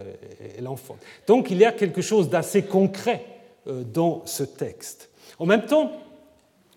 [0.57, 0.99] elle enfante.
[1.27, 3.25] Donc il y a quelque chose d'assez concret
[3.65, 5.09] dans ce texte.
[5.39, 5.91] En même temps,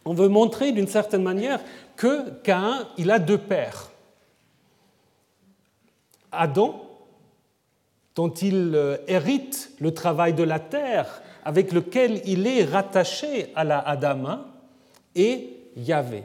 [0.04, 1.60] on veut montrer d'une certaine manière
[1.96, 3.90] que Caïn, il a deux pères.
[6.32, 6.82] Adam
[8.14, 13.62] dont il euh, hérite le travail de la terre, avec lequel il est rattaché à
[13.62, 14.46] la Adama,
[15.14, 16.24] et Yahvé.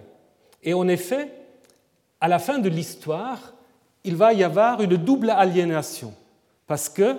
[0.63, 1.31] Et en effet,
[2.19, 3.53] à la fin de l'histoire,
[4.03, 6.13] il va y avoir une double aliénation,
[6.65, 7.17] parce que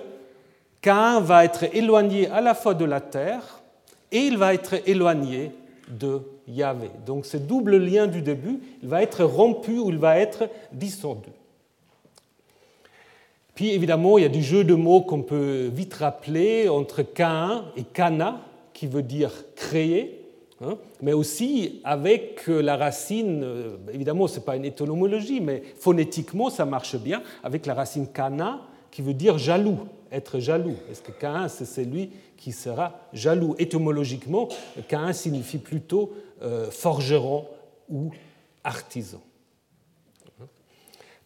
[0.81, 3.61] Cain va être éloigné à la fois de la terre
[4.11, 5.51] et il va être éloigné
[5.87, 6.21] de
[7.05, 11.29] Donc ce double lien du début, il va être rompu ou il va être dissoldu.
[13.55, 17.65] Puis évidemment, il y a du jeu de mots qu'on peut vite rappeler entre Cain
[17.77, 18.41] et Cana,
[18.73, 20.25] qui veut dire créer,
[20.61, 26.49] hein, mais aussi avec la racine, euh, évidemment, ce n'est pas une étymologie, mais phonétiquement,
[26.49, 29.79] ça marche bien, avec la racine Cana, qui veut dire jaloux,
[30.11, 30.75] être jaloux.
[30.89, 33.55] Est-ce que Cain, c'est celui qui sera jaloux?
[33.59, 34.49] Étymologiquement,
[34.87, 36.32] Cain signifie plutôt euh,
[36.71, 37.47] forgeron
[37.89, 38.11] ou
[38.63, 39.21] artisan.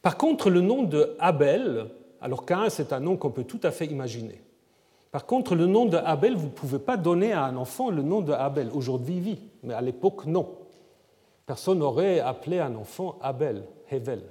[0.02, 1.88] Par contre, le nom de Abel,
[2.22, 4.42] alors Cain, c'est un nom qu'on peut tout à fait imaginer.
[5.12, 8.04] Par contre, le nom de Abel, vous ne pouvez pas donner à un enfant le
[8.04, 8.70] nom de Abel.
[8.74, 10.56] Aujourd'hui, oui, mais à l'époque, non.
[11.46, 14.22] Personne n'aurait appelé un enfant Abel, Hevel,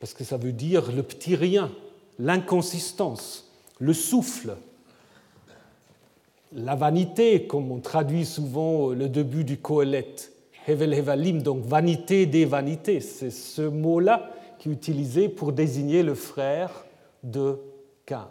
[0.00, 1.70] parce que ça veut dire le petit rien,
[2.18, 4.56] l'inconsistance, le souffle,
[6.56, 10.14] la vanité, comme on traduit souvent le début du Kohelet,
[10.66, 13.00] Hevel Hevalim, donc vanité des vanités.
[13.00, 16.86] C'est ce mot-là qui est utilisé pour désigner le frère
[17.22, 17.58] de
[18.06, 18.26] Cain.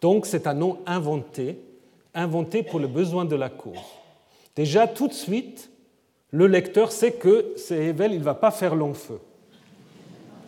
[0.00, 1.58] Donc c'est un nom inventé,
[2.14, 3.76] inventé pour le besoin de la cause.
[4.54, 5.68] Déjà tout de suite,
[6.30, 9.18] le lecteur sait que c'est Evel, il ne va pas faire long feu.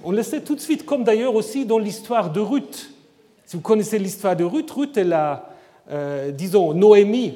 [0.04, 2.92] On le sait tout de suite, comme d'ailleurs aussi dans l'histoire de Ruth.
[3.46, 5.54] Si vous connaissez l'histoire de Ruth, Ruth, elle a,
[5.90, 7.35] euh, disons, Noémie,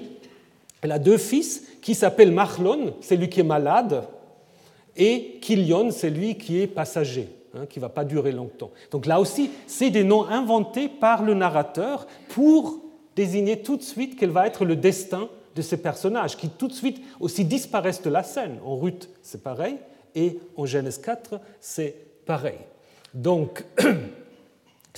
[0.80, 4.04] elle a deux fils qui s'appellent Marlon, c'est lui qui est malade,
[4.96, 7.28] et Kilion, c'est lui qui est passager.
[7.54, 8.70] Hein, qui ne va pas durer longtemps.
[8.90, 12.78] Donc là aussi, c'est des noms inventés par le narrateur pour
[13.16, 16.74] désigner tout de suite quel va être le destin de ces personnages, qui tout de
[16.74, 18.58] suite aussi disparaissent de la scène.
[18.66, 19.76] En Ruth, c'est pareil,
[20.14, 22.58] et en Genèse 4, c'est pareil.
[23.14, 23.64] Donc,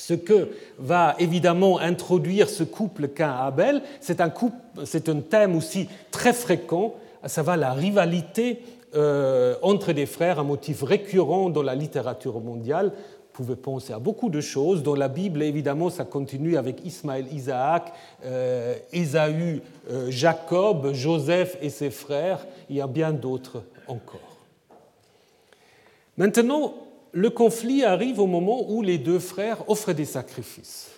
[0.01, 6.95] ce que va évidemment introduire ce couple Cain-Abel, c'est un, un thème aussi très fréquent,
[7.23, 8.63] à savoir la rivalité
[8.95, 12.93] euh, entre des frères, un motif récurrent dans la littérature mondiale.
[12.93, 14.83] Vous pouvez penser à beaucoup de choses.
[14.83, 17.93] Dans la Bible, évidemment, ça continue avec Ismaël, Isaac,
[18.25, 22.47] euh, Ésaü, euh, Jacob, Joseph et ses frères.
[22.69, 24.39] Il y a bien d'autres encore.
[26.17, 26.75] Maintenant,
[27.13, 30.91] le conflit arrive au moment où les deux frères offrent des sacrifices.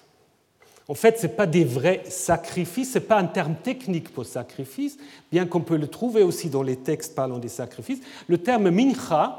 [0.89, 4.27] En fait, ce n'est pas des vrais sacrifices, ce n'est pas un terme technique pour
[4.27, 4.99] sacrifice,
[5.31, 8.01] bien qu'on peut le trouver aussi dans les textes parlant des sacrifices.
[8.29, 9.39] Le terme mincha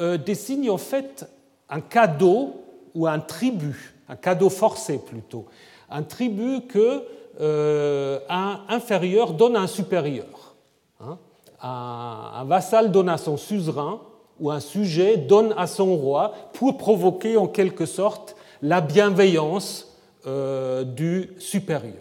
[0.00, 1.28] euh, désigne en fait
[1.68, 2.62] un cadeau
[2.94, 5.46] ou un tribut, un cadeau forcé plutôt,
[5.90, 7.02] un tribut que
[7.40, 10.54] euh, un inférieur donne à un supérieur.
[11.00, 11.18] Hein.
[11.60, 14.00] un vassal donne à son suzerain
[14.40, 20.84] ou un sujet donne à son roi pour provoquer en quelque sorte la bienveillance euh,
[20.84, 21.94] du supérieur.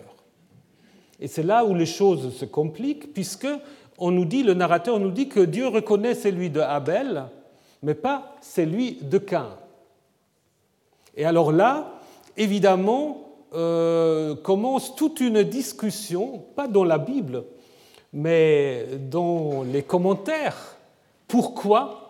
[1.19, 3.47] Et c'est là où les choses se compliquent, puisque
[3.97, 7.25] on nous dit, le narrateur nous dit que Dieu reconnaît celui de Abel,
[7.81, 9.49] mais pas celui de Cain.
[11.15, 11.99] Et alors là,
[12.37, 17.43] évidemment, euh, commence toute une discussion, pas dans la Bible,
[18.11, 20.75] mais dans les commentaires.
[21.27, 22.02] Pourquoi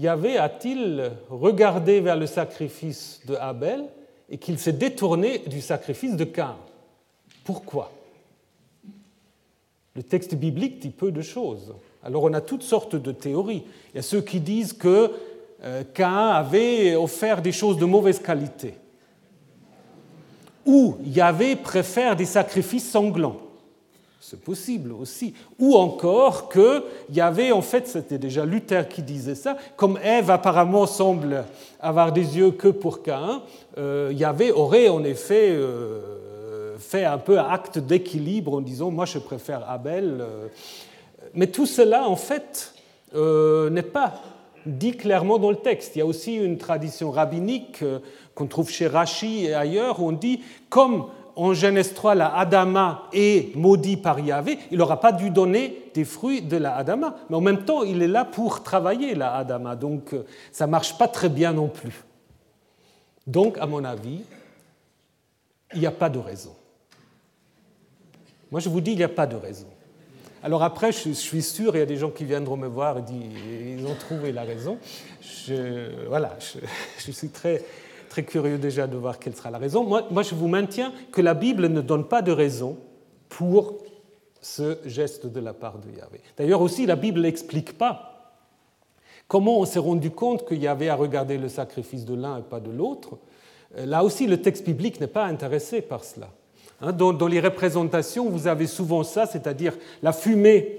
[0.00, 3.84] Yahvé a-t-il regardé vers le sacrifice de Abel
[4.30, 6.56] et qu'il s'est détourné du sacrifice de Cain?
[7.44, 7.92] Pourquoi?
[9.94, 11.74] Le texte biblique dit peu de choses.
[12.02, 13.62] Alors on a toutes sortes de théories.
[13.92, 15.12] Il y a ceux qui disent que
[15.62, 18.72] euh, Cain avait offert des choses de mauvaise qualité.
[20.64, 23.49] Ou Yahvé préfère des sacrifices sanglants.
[24.22, 25.32] C'est possible aussi.
[25.58, 30.86] Ou encore que Yahvé, en fait, c'était déjà Luther qui disait ça, comme Ève apparemment
[30.86, 31.44] semble
[31.80, 33.42] avoir des yeux que pour Cain,
[33.78, 39.18] euh, Yahvé aurait en effet euh, fait un peu acte d'équilibre en disant moi je
[39.18, 40.18] préfère Abel.
[40.20, 40.48] Euh.
[41.32, 42.74] Mais tout cela, en fait,
[43.14, 44.20] n'est pas
[44.66, 45.96] dit clairement dans le texte.
[45.96, 47.98] Il y a aussi une tradition rabbinique euh,
[48.34, 53.08] qu'on trouve chez Rashi et ailleurs où on dit comme en Genèse 3, la Adama
[53.12, 57.16] est maudit par Yahvé, il n'aura pas dû donner des fruits de la Adama.
[57.28, 59.76] Mais en même temps, il est là pour travailler la Adama.
[59.76, 62.04] Donc, euh, ça ne marche pas très bien non plus.
[63.26, 64.22] Donc, à mon avis,
[65.74, 66.54] il n'y a pas de raison.
[68.50, 69.68] Moi, je vous dis, il n'y a pas de raison.
[70.42, 73.02] Alors après, je suis sûr, il y a des gens qui viendront me voir et
[73.02, 74.78] disent ils ont trouvé la raison.
[76.08, 76.36] Voilà,
[76.98, 77.62] je, suis très,
[78.10, 79.84] très curieux déjà de voir quelle sera la raison.
[79.84, 82.76] Moi, je vous maintiens que la Bible ne donne pas de raison
[83.30, 83.78] pour
[84.42, 86.20] ce geste de la part de Yahvé.
[86.36, 88.10] D'ailleurs aussi, la Bible n'explique pas
[89.28, 92.42] comment on s'est rendu compte qu'il y avait à regarder le sacrifice de l'un et
[92.42, 93.16] pas de l'autre.
[93.76, 96.30] Là aussi, le texte biblique n'est pas intéressé par cela.
[96.80, 100.78] Hein, dans, les représentations, vous avez souvent ça, c'est-à-dire la fumée.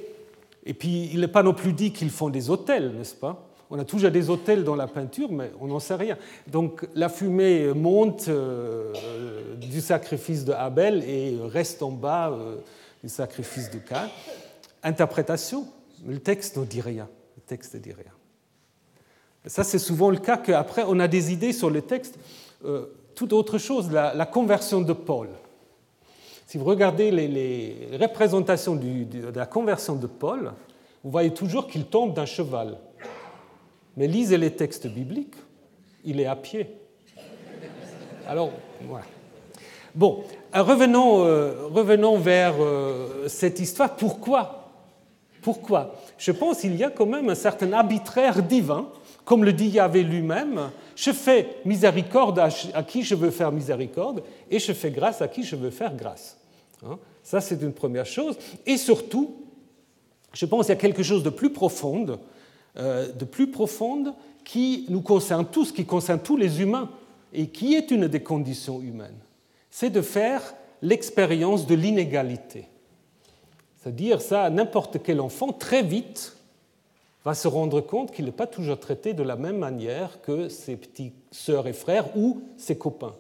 [0.66, 3.48] Et puis, il n'est pas non plus dit qu'ils font des hôtels, n'est-ce pas?
[3.74, 6.18] On a toujours des hôtels dans la peinture, mais on n'en sait rien.
[6.46, 8.94] Donc, la fumée monte euh,
[9.56, 12.58] du sacrifice de Abel et reste en bas euh,
[13.02, 14.10] du sacrifice de Cain.
[14.84, 15.66] Interprétation,
[16.06, 17.08] le texte ne dit rien.
[17.38, 18.12] Le texte ne dit rien.
[19.46, 22.20] ça, c'est souvent le cas qu'après, on a des idées sur le texte.
[22.66, 25.30] Euh, tout autre chose, la conversion de Paul.
[26.52, 30.52] Si vous regardez les, représentations de la conversion de Paul,
[31.02, 32.78] vous voyez toujours qu'il tombe d'un cheval.
[33.98, 35.36] Mais lisez les textes bibliques,
[36.04, 36.68] il est à pied.
[38.28, 38.52] Alors,
[38.88, 39.06] voilà.
[39.94, 40.24] Bon,
[40.56, 43.96] euh, revenons, euh, revenons vers euh, cette histoire.
[43.96, 44.70] Pourquoi?
[45.42, 45.96] Pourquoi?
[46.18, 48.88] Je pense qu'il y a quand même un certain arbitraire divin,
[49.26, 50.72] comme le dit Yahvé lui-même.
[50.96, 55.44] Je fais miséricorde à qui je veux faire miséricorde, et je fais grâce à qui
[55.44, 56.38] je veux faire grâce.
[56.86, 56.98] Hein?
[57.24, 58.38] Ça, c'est une première chose.
[58.66, 59.36] Et surtout,
[60.34, 62.20] je pense qu'il y a quelque chose de plus profond,
[62.76, 66.90] de plus profonde qui nous concerne tous, qui concerne tous les humains,
[67.34, 69.20] et qui est une des conditions humaines.
[69.70, 70.42] C'est de faire
[70.82, 72.68] l'expérience de l'inégalité.
[73.78, 76.36] C'est-à-dire ça, n'importe quel enfant, très vite,
[77.24, 80.76] va se rendre compte qu'il n'est pas toujours traité de la même manière que ses
[80.76, 83.16] petits sœurs et frères ou ses copains.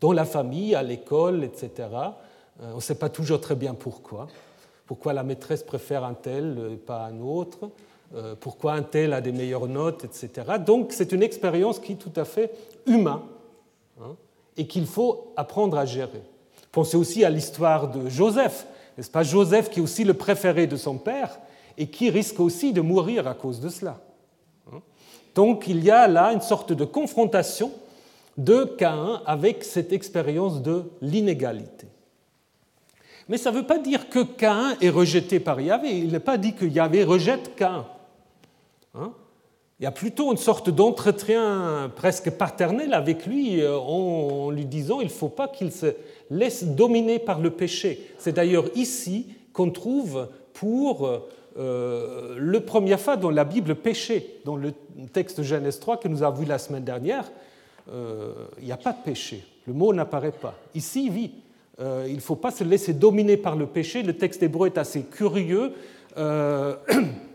[0.00, 1.70] Dans la famille, à l'école, etc.,
[2.60, 4.28] euh, on ne sait pas toujours très bien pourquoi.
[4.86, 7.70] Pourquoi la maîtresse préfère un tel et pas un autre.
[8.14, 10.58] Euh, pourquoi un tel a des meilleures notes, etc.
[10.64, 12.52] Donc c'est une expérience qui est tout à fait
[12.86, 13.18] humaine
[14.00, 14.14] hein,
[14.56, 16.22] et qu'il faut apprendre à gérer.
[16.70, 18.66] Pensez aussi à l'histoire de Joseph.
[18.96, 19.24] N'est-ce pas?
[19.24, 21.40] Joseph qui est aussi le préféré de son père
[21.76, 23.98] et qui risque aussi de mourir à cause de cela.
[24.72, 24.80] Hein.
[25.34, 27.72] Donc il y a là une sorte de confrontation
[28.36, 31.88] de Caïn avec cette expérience de l'inégalité.
[33.28, 35.98] Mais ça ne veut pas dire que Cain est rejeté par Yahvé.
[35.98, 37.86] Il n'est pas dit que Yahvé rejette Cain.
[38.94, 39.12] Hein?
[39.80, 45.00] il y a plutôt une sorte d'entretien presque paternel avec lui euh, en lui disant
[45.00, 45.94] il ne faut pas qu'il se
[46.30, 48.10] laisse dominer par le péché.
[48.18, 51.08] C'est d'ailleurs ici qu'on trouve pour
[51.56, 54.40] euh, le premier fois dans la Bible péché.
[54.44, 54.72] Dans le
[55.12, 57.30] texte Genèse 3 que nous avons vu la semaine dernière,
[57.92, 59.44] euh, il n'y a pas de péché.
[59.66, 60.54] Le mot n'apparaît pas.
[60.74, 61.32] Ici, oui,
[61.80, 64.02] euh, il ne faut pas se laisser dominer par le péché.
[64.02, 65.72] Le texte hébreu est assez curieux.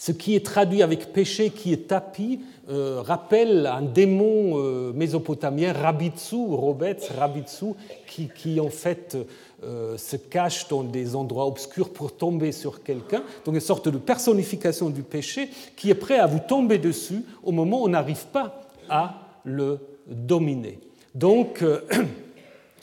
[0.00, 4.56] Euh, ce qui est traduit avec péché, qui est tapis, euh, rappelle un démon
[4.92, 7.74] mésopotamien, Rabitsu, Robetz, Rabitsu,
[8.06, 9.16] qui, en fait
[9.62, 13.22] se cache dans des endroits obscurs pour tomber sur quelqu'un.
[13.44, 17.52] Donc une sorte de personnification du péché qui est prêt à vous tomber dessus au
[17.52, 20.80] moment où on n'arrive pas à le dominer.
[21.14, 21.62] Donc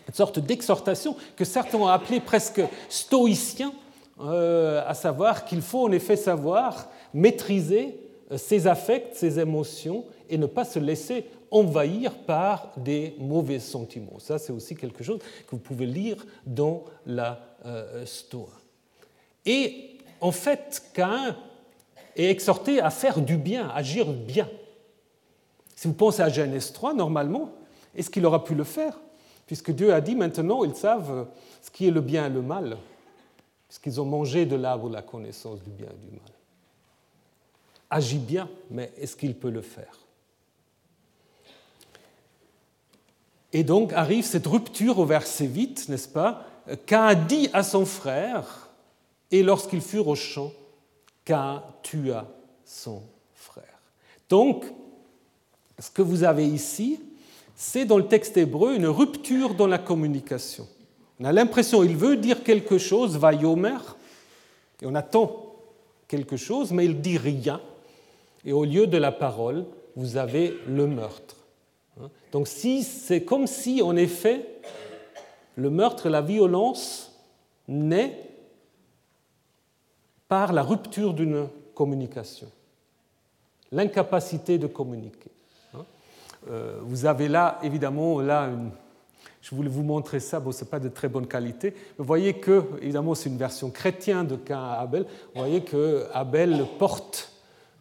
[0.07, 3.73] une sorte d'exhortation que certains ont appelée presque stoïcien,
[4.19, 6.87] euh, à savoir qu'il faut en effet savoir
[7.17, 7.99] maîtriser
[8.31, 14.19] euh, ses affects, ses émotions et ne pas se laisser envahir par des mauvais sentiments.
[14.19, 18.05] Ça, c'est aussi quelque chose que vous pouvez lire dans la euh.
[19.45, 21.35] Et en fait, Cain
[22.15, 24.49] est exhorté à faire du bien, agir bien.
[25.75, 27.51] Si vous pensez à Genèse 3, normalement,
[27.95, 28.99] est-ce qu'il aura pu le faire?
[29.45, 31.27] Puisque Dieu a dit maintenant, ils savent
[31.61, 32.77] ce qui est le bien et le mal.
[33.67, 36.36] puisqu'ils ont mangé de l'arbre la connaissance du bien et du mal.
[37.89, 39.97] Agit bien, mais est-ce qu'il peut le faire?
[43.53, 46.45] Et donc arrive cette rupture au verset 8, n'est-ce pas?
[46.85, 48.69] Cain dit à son frère,
[49.31, 50.51] et lorsqu'ils furent au champ,
[51.23, 52.27] Cain tua
[52.65, 53.01] son
[53.33, 53.79] frère.
[54.29, 54.65] Donc,
[55.79, 56.99] ce que vous avez ici,
[57.55, 60.67] c'est dans le texte hébreu une rupture dans la communication.
[61.19, 63.77] On a l'impression qu'il veut dire quelque chose, va yomer,
[64.81, 65.55] et on attend
[66.07, 67.61] quelque chose, mais il dit rien.
[68.47, 69.65] Et au lieu de la parole,
[69.97, 71.35] vous avez le meurtre.
[72.31, 74.47] Donc si, c'est comme si, en effet,
[75.55, 77.13] le meurtre, la violence
[77.67, 78.17] naît
[80.29, 82.47] par la rupture d'une communication,
[83.71, 85.31] l'incapacité de communiquer.
[86.49, 88.49] Euh, vous avez là, évidemment, là,
[89.41, 91.73] je voulais vous montrer ça, bon, ce n'est pas de très bonne qualité.
[91.97, 95.03] Vous voyez que, évidemment, c'est une version chrétienne de Cain à Abel.
[95.03, 97.33] Vous voyez que Abel porte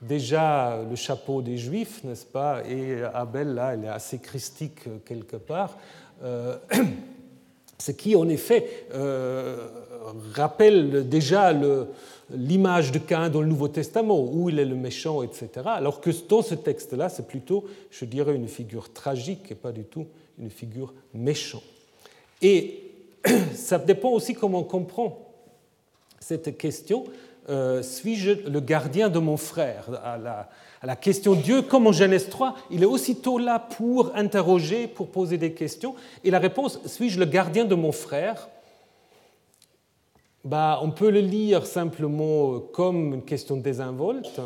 [0.03, 2.63] déjà le chapeau des Juifs, n'est-ce pas?
[2.69, 5.77] Et Abel, là, elle est assez christique quelque part.
[6.23, 6.57] Euh,
[7.79, 9.69] ce qui, en effet, euh,
[10.35, 11.53] rappelle déjà
[12.31, 15.49] l'image de Cain dans le Nouveau Testament, où il est le méchant, etc.
[15.67, 19.85] Alors que dans ce texte-là, c'est plutôt, je dirais, une figure tragique et pas du
[19.85, 20.07] tout
[20.39, 21.63] une figure méchante.
[22.43, 22.83] Et
[23.55, 25.19] ça dépend aussi comment on comprend
[26.21, 27.05] cette question.
[27.49, 30.19] Euh, suis-je le gardien de mon frère à
[30.83, 35.39] la, question Dieu, comme en Genèse 3, il est aussitôt là pour interroger, pour poser
[35.39, 35.95] des questions.
[36.25, 38.49] Et la réponse, suis-je le gardien de mon frère
[40.45, 44.41] bah, On peut le lire simplement comme une question désinvolte,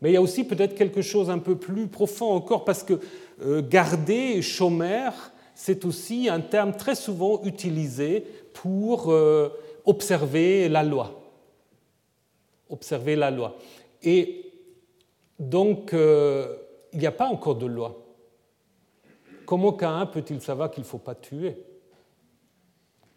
[0.00, 3.00] mais il y a aussi peut-être quelque chose un peu plus profond encore, parce que
[3.42, 5.12] euh, garder, chômeur,
[5.54, 8.24] c'est aussi un terme très souvent utilisé
[8.54, 9.50] pour euh,
[9.84, 11.19] observer la loi
[12.70, 13.56] observer la loi.
[14.02, 14.52] Et
[15.38, 16.56] donc, euh,
[16.92, 17.96] il n'y a pas encore de loi.
[19.46, 21.56] Comment Cain peut-il savoir qu'il ne faut pas tuer?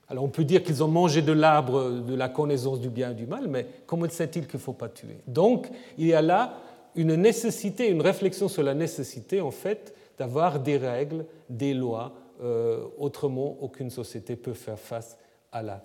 [0.10, 3.14] Alors on peut dire qu'ils ont mangé de l'arbre de la connaissance du bien et
[3.14, 5.18] du mal, mais comment sait-il qu'il ne faut pas tuer?
[5.28, 6.56] Donc il y a là
[6.96, 12.14] une nécessité, une réflexion sur la nécessité, en fait, d'avoir des règles, des lois.
[12.44, 15.18] Euh, autrement, aucune société peut faire face
[15.52, 15.84] à la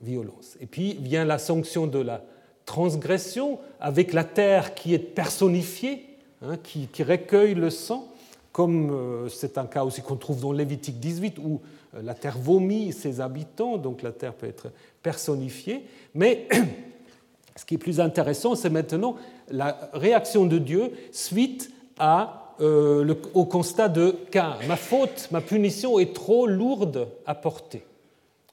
[0.00, 0.56] violence.
[0.60, 2.22] Et puis vient la sanction de la
[2.70, 6.06] transgression, avec la terre qui est personnifiée,
[6.40, 8.06] hein, qui, recueille le sang,
[8.52, 11.60] comme euh, c'est un cas aussi qu'on trouve dans Lévitique 18, où
[11.96, 14.68] euh, la terre vomit ses habitants, donc la terre peut être
[15.02, 15.82] personnifiée.
[16.14, 16.46] Mais
[17.56, 19.16] ce qui est plus intéressant, c'est maintenant
[19.50, 21.72] la réaction de Dieu suite
[22.60, 24.58] euh, au constat de Cain.
[24.68, 27.82] Ma faute, ma punition est trop lourde à porter.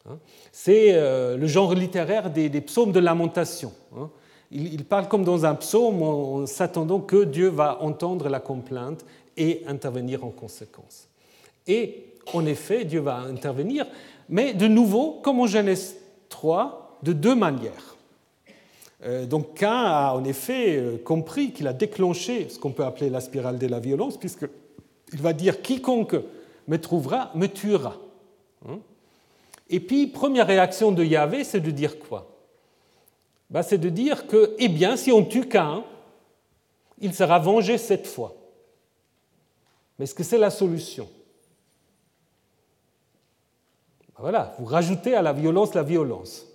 [0.10, 0.18] Hein.
[0.52, 3.72] C'est euh, le genre littéraire des, psaumes de lamentation.
[3.96, 4.10] Hein.
[4.52, 9.06] Il, parle comme dans un psaume en s'attendant que Dieu va entendre la complainte
[9.36, 11.10] et intervenir en conséquence.
[11.68, 13.86] Et en effet, Dieu va intervenir,
[14.30, 15.98] mais de nouveau, comme en Genèse
[16.30, 17.98] 3, de deux manières.
[19.06, 23.10] Euh, donc Cain a en effet euh, compris qu'il a déclenché ce qu'on peut appeler
[23.10, 26.16] la spirale de la violence, puisqu'il va dire quiconque
[26.68, 27.98] me trouvera me tuera.
[29.70, 32.38] Et puis, première réaction de Yahvé, c'est de dire quoi?
[33.50, 35.84] Ben, C'est de dire que, eh bien, si on tue qu'un,
[37.00, 38.36] il sera vengé cette fois.
[39.98, 41.08] Mais est-ce que c'est la solution?
[44.02, 46.46] Ben, Voilà, vous rajoutez à la violence la violence.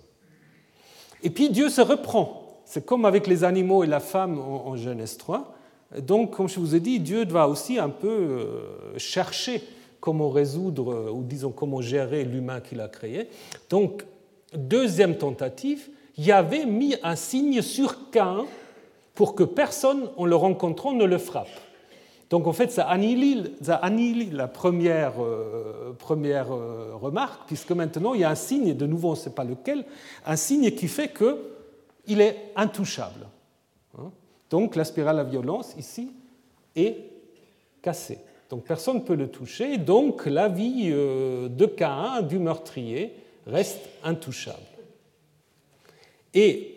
[1.21, 2.61] Et puis Dieu se reprend.
[2.65, 5.53] C'est comme avec les animaux et la femme en Genèse 3.
[6.01, 9.63] Donc, comme je vous ai dit, Dieu va aussi un peu euh, chercher
[10.03, 13.29] comment résoudre, ou disons comment gérer l'humain qu'il a créé.
[13.69, 14.03] Donc,
[14.53, 15.87] deuxième tentative,
[16.17, 18.43] il y avait mis un signe sur Cain
[19.15, 21.47] pour que personne, en le rencontrant, ne le frappe.
[22.29, 23.55] Donc en fait, ça annihile,
[24.33, 29.07] la première, euh, première euh, remarque, puisque maintenant il y a un signe, de nouveau
[29.07, 29.85] on ne sait pas lequel,
[30.25, 33.29] un signe qui fait qu'il est intouchable.
[33.97, 34.11] Hein.
[34.49, 36.11] Donc la spirale à violence ici
[36.75, 36.97] est
[37.81, 38.19] cassée.
[38.49, 43.13] Donc personne ne peut le toucher, donc la vie euh, de Cain, du meurtrier,
[43.47, 44.57] reste intouchable.
[46.33, 46.75] Et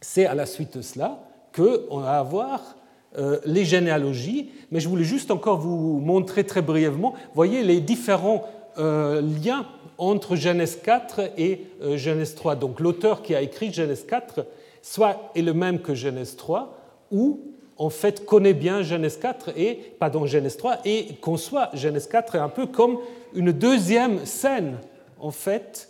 [0.00, 1.20] c'est à la suite de cela
[1.54, 2.76] qu'on va avoir
[3.18, 8.44] euh, les généalogies, mais je voulais juste encore vous montrer très brièvement, voyez les différents
[8.78, 9.66] euh, liens
[9.98, 11.66] entre Genèse 4 et
[11.96, 12.56] Genèse 3.
[12.56, 14.46] Donc l'auteur qui a écrit Genèse 4
[14.82, 16.76] soit est le même que Genèse 3,
[17.10, 17.40] ou
[17.80, 22.50] en fait, connaît bien Genèse 4 et, pardon, Genèse 3 et conçoit Genèse 4 un
[22.50, 22.98] peu comme
[23.32, 24.76] une deuxième scène,
[25.18, 25.88] en fait,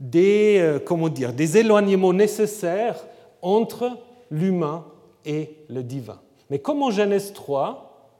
[0.00, 2.96] des, euh, comment dire, des éloignements nécessaires
[3.42, 3.98] entre
[4.30, 4.86] l'humain
[5.26, 6.18] et le divin.
[6.48, 8.14] Mais comme en Genèse 3,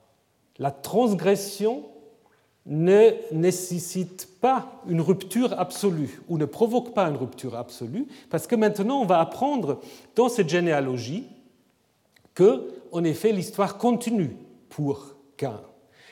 [0.59, 1.85] la transgression
[2.67, 8.55] ne nécessite pas une rupture absolue ou ne provoque pas une rupture absolue, parce que
[8.55, 9.79] maintenant on va apprendre
[10.15, 11.23] dans cette généalogie
[12.35, 14.35] que, en effet, l'histoire continue
[14.69, 15.61] pour Cain.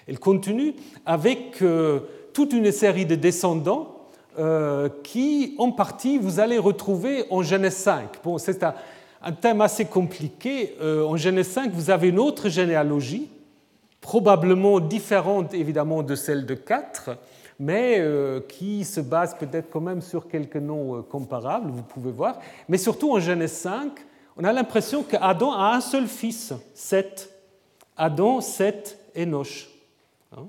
[0.08, 2.00] Elle continue avec euh,
[2.34, 4.08] toute une série de descendants
[4.38, 8.24] euh, qui, en partie, vous allez retrouver en Genèse 5.
[8.24, 8.74] Bon, c'est un,
[9.42, 10.76] thème assez compliqué.
[10.82, 13.30] Euh, en Genèse 5, vous avez une autre généalogie
[14.02, 17.18] probablement différente évidemment de celle de 4,
[17.58, 18.00] mais
[18.48, 22.38] qui se base peut-être quand même sur quelques noms comparables, vous pouvez voir.
[22.70, 23.94] Mais surtout en Genèse 5,
[24.36, 27.32] on a l'impression qu'Adam a un seul fils, Seth.
[27.98, 29.70] Adam, Seth, Enoch.
[30.36, 30.48] Hein.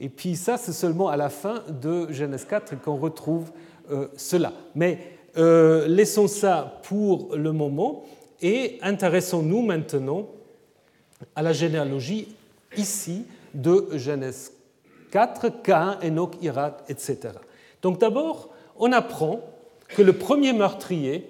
[0.00, 3.52] Et puis ça, c'est seulement à la fin de Genèse 4 qu'on retrouve
[3.90, 4.52] euh, cela.
[4.74, 8.04] Mais laissons ça pour le moment
[8.42, 10.28] et intéressons-nous maintenant
[11.34, 12.28] à la généalogie
[12.76, 14.52] ici de Genèse
[15.10, 17.34] 4, Cain, Enoch, Irad, etc.
[17.82, 19.40] Donc d'abord, on apprend
[19.88, 21.28] que le premier meurtrier,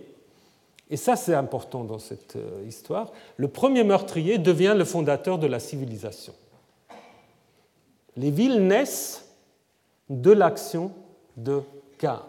[0.92, 5.46] et ça c'est important dans cette euh, histoire, le premier meurtrier devient le fondateur de
[5.46, 6.34] la civilisation.
[8.18, 9.24] Les villes naissent
[10.10, 10.92] de l'action
[11.38, 11.62] de
[11.96, 12.20] Cain.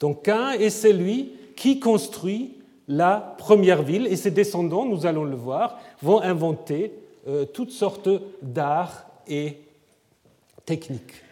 [0.00, 2.56] Donc Cain est celui qui construit
[2.88, 6.92] la première ville et ses descendants, nous allons le voir, vont inventer
[7.28, 8.08] euh, toutes sortes
[8.42, 9.58] d'arts et
[10.66, 11.22] techniques.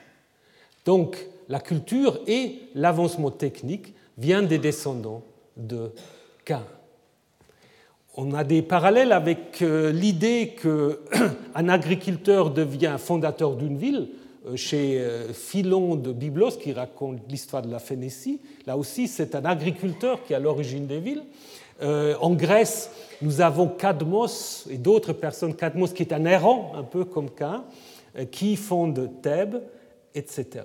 [0.84, 1.18] Donc
[1.48, 5.24] la culture et l'avancement technique viennent des descendants
[5.56, 5.90] de
[8.16, 14.08] On a des parallèles avec euh, l'idée qu'un agriculteur devient fondateur d'une ville.
[14.46, 19.44] Euh, chez Philon de Byblos, qui raconte l'histoire de la Phénicie, là aussi c'est un
[19.44, 21.22] agriculteur qui est à l'origine des villes.
[21.80, 22.90] En Grèce,
[23.22, 27.64] nous avons Cadmos et d'autres personnes, Cadmos qui est un errant, un peu comme Cain,
[28.16, 29.60] euh, qui fonde Thèbes,
[30.14, 30.64] etc.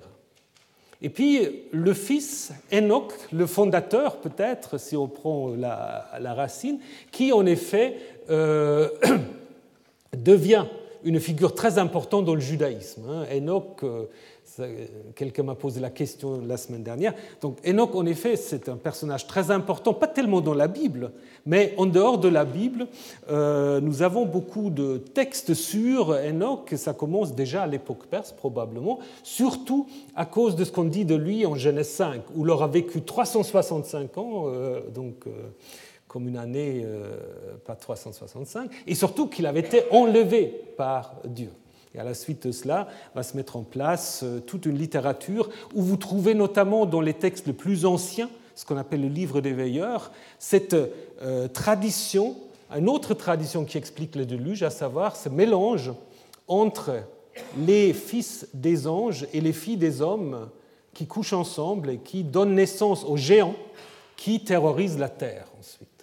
[1.04, 6.78] Et puis le fils Enoch, le fondateur peut-être, si on prend la, racine,
[7.12, 7.98] qui en effet
[8.30, 8.88] euh,
[10.16, 10.64] devient
[11.04, 13.02] une figure très importante dans le judaïsme.
[13.06, 13.26] Hein.
[13.30, 14.04] Enoch, euh,
[15.14, 17.14] Quelqu'un m'a posé la question la semaine dernière.
[17.40, 21.12] Donc Enoch, en effet, c'est un personnage très important, pas tellement dans la Bible,
[21.46, 22.86] mais en dehors de la Bible,
[23.30, 28.98] euh, nous avons beaucoup de textes sur Enoch, ça commence déjà à l'époque perse probablement,
[29.22, 32.68] surtout à cause de ce qu'on dit de lui en Genèse 5, où il aura
[32.68, 35.26] vécu 365 ans, euh, donc...
[35.26, 35.30] Euh,
[36.06, 36.86] comme une année,
[37.66, 40.44] pas 365, et surtout qu'il avait été enlevé
[40.76, 41.50] par Dieu.
[41.94, 45.48] Et à la suite de cela, va se mettre en place euh, toute une littérature
[45.74, 49.40] où vous trouvez notamment dans les textes les plus anciens, ce qu'on appelle le livre
[49.40, 52.36] des veilleurs, cette euh, tradition,
[52.76, 55.92] une autre tradition qui explique le déluge, à savoir ce mélange
[56.48, 57.02] entre
[57.58, 60.48] les fils des anges et les filles des hommes
[60.92, 63.56] qui couchent ensemble et qui donnent naissance aux géants
[64.16, 65.93] qui terrorisent la terre ensuite.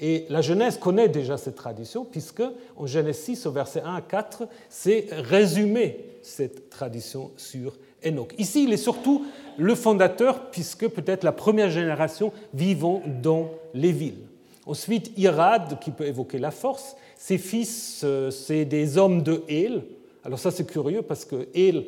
[0.00, 2.42] Et la Genèse connaît déjà cette tradition, puisque
[2.76, 8.34] en Genèse 6, au verset 1 à 4, c'est résumé cette tradition sur Enoch.
[8.38, 9.26] Ici, il est surtout
[9.58, 14.26] le fondateur, puisque peut-être la première génération vivant dans les villes.
[14.64, 16.96] Ensuite, Irad, qui peut évoquer la force.
[17.16, 19.82] Ses fils, euh, c'est des hommes de El.
[20.24, 21.84] Alors ça, c'est curieux, parce que El,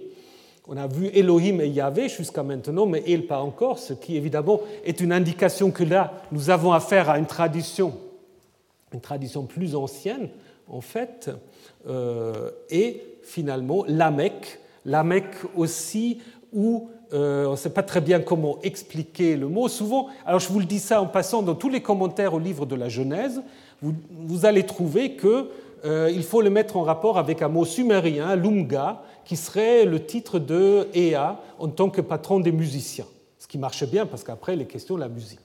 [0.68, 4.60] on a vu Elohim et Yahvé jusqu'à maintenant, mais El pas encore, ce qui évidemment
[4.84, 7.94] est une indication que là, nous avons affaire à une tradition,
[8.92, 10.28] une tradition plus ancienne,
[10.68, 11.30] en fait,
[11.88, 15.24] euh, et finalement Lamech, Lamech
[15.56, 16.20] aussi,
[16.52, 19.68] où euh, on ne sait pas très bien comment expliquer le mot.
[19.68, 22.66] Souvent, alors je vous le dis ça en passant, dans tous les commentaires au livre
[22.66, 23.42] de la Genèse,
[23.82, 25.46] vous, allez trouver qu'il
[25.84, 30.38] euh, faut le mettre en rapport avec un mot sumérien, Lumga, qui serait le titre
[30.38, 33.06] de Ea en tant que patron des musiciens.
[33.38, 35.40] Ce qui marchait bien parce qu'après, les questions de la musique.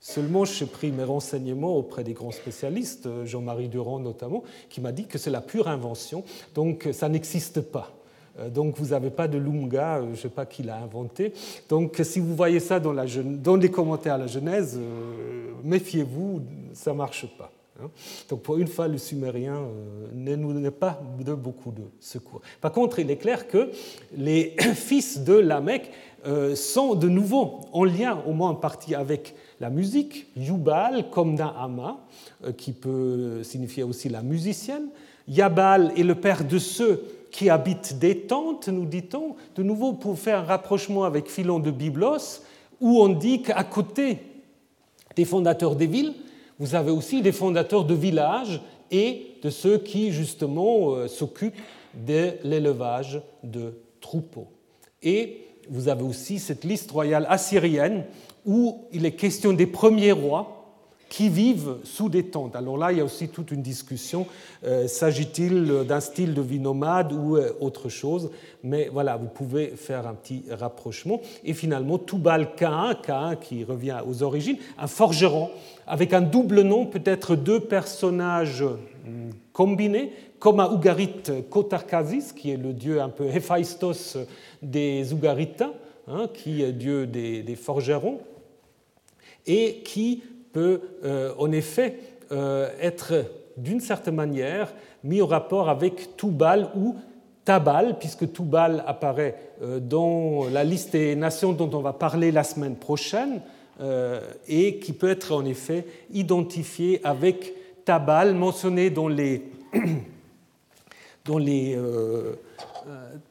[0.00, 5.06] Seulement, j'ai pris mes renseignements auprès des grands spécialistes, Jean-Marie Durand notamment, qui m'a dit
[5.06, 7.90] que c'est la pure invention, donc ça n'existe pas.
[8.38, 11.32] Euh, donc vous n'avez pas de Lunga, euh, je ne sais pas qui l'a inventé.
[11.68, 16.96] Donc si vous voyez ça dans, les commentaires à la Genèse, euh, méfiez-vous, ça ne
[16.96, 17.50] marche pas.
[17.84, 17.90] Hein.
[18.28, 22.40] Donc pour une fois, le sumérien euh, ne nous donne pas de beaucoup de secours.
[22.60, 23.70] Par contre, il est clair que
[24.16, 25.90] les fils de Lamech
[26.26, 30.26] euh, sont de nouveau en lien, au moins en partie, avec la musique.
[30.36, 31.98] Yubal, comme Naama,
[32.44, 34.88] euh, qui peut signifier aussi la musicienne.
[35.28, 40.18] Yabal est le père de ceux qui habitent des tentes, nous dit-on, de nouveau pour
[40.18, 42.42] faire un rapprochement avec Philon de Byblos,
[42.80, 44.18] où on dit qu'à côté
[45.16, 46.14] des fondateurs des villes,
[46.58, 51.60] vous avez aussi des fondateurs de villages et de ceux qui, justement, euh, s'occupent
[51.94, 54.48] de l'élevage de troupeaux.
[55.02, 58.04] Et vous avez aussi cette liste royale assyrienne
[58.44, 60.63] où il est question des premiers rois
[61.14, 62.56] qui vivent sous des tentes.
[62.56, 64.26] Alors là, il y a aussi toute une discussion.
[64.64, 68.32] Euh, s'agit-il d'un style de vie nomade ou euh, autre chose?
[68.64, 71.20] Mais voilà, vous pouvez faire un petit rapprochement.
[71.44, 75.50] Et finalement, Toubal Cain, Cain qui revient aux origines, un forgeron
[75.86, 80.10] avec un double nom, peut-être deux personnages hmm, combinés,
[80.40, 84.16] comme à Ougarit Kotarkazis, qui est le dieu un peu Héphaïstos
[84.60, 85.74] des Ougaritains,
[86.08, 88.18] hein, qui est dieu des forgerons,
[89.46, 90.22] et qui
[90.54, 91.98] peut euh, en effet
[92.32, 93.12] euh, être
[93.58, 96.96] d'une certaine manière mis au rapport avec Toubal ou
[97.44, 102.44] Tabal, puisque Toubal apparaît euh, dans la liste des nations dont on va parler la
[102.44, 103.42] semaine prochaine,
[104.46, 109.50] et qui peut être en effet identifié avec Tabal, mentionné dans les,
[111.24, 111.76] dans les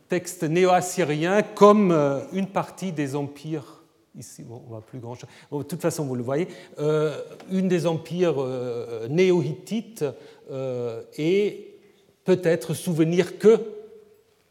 [0.10, 1.98] textes néo-assyriens comme
[2.34, 3.83] une partie des empires
[4.18, 5.30] Ici, bon, on voit plus grand chose.
[5.51, 6.47] de toute façon, vous le voyez,
[6.78, 7.20] euh,
[7.51, 10.05] une des empires euh, néo-hittites
[10.51, 11.80] euh, et
[12.24, 13.59] peut-être souvenir que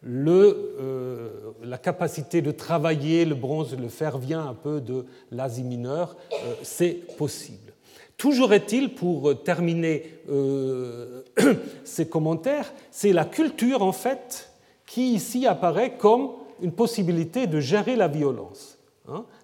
[0.02, 6.16] le, la capacité de travailler le bronze le fer vient un peu de l'Asie mineure.
[6.64, 7.72] C'est possible.
[8.16, 10.18] Toujours est-il, pour terminer
[11.84, 14.50] ces commentaires, c'est la culture, en fait,
[14.86, 18.81] qui ici apparaît comme une possibilité de gérer la violence.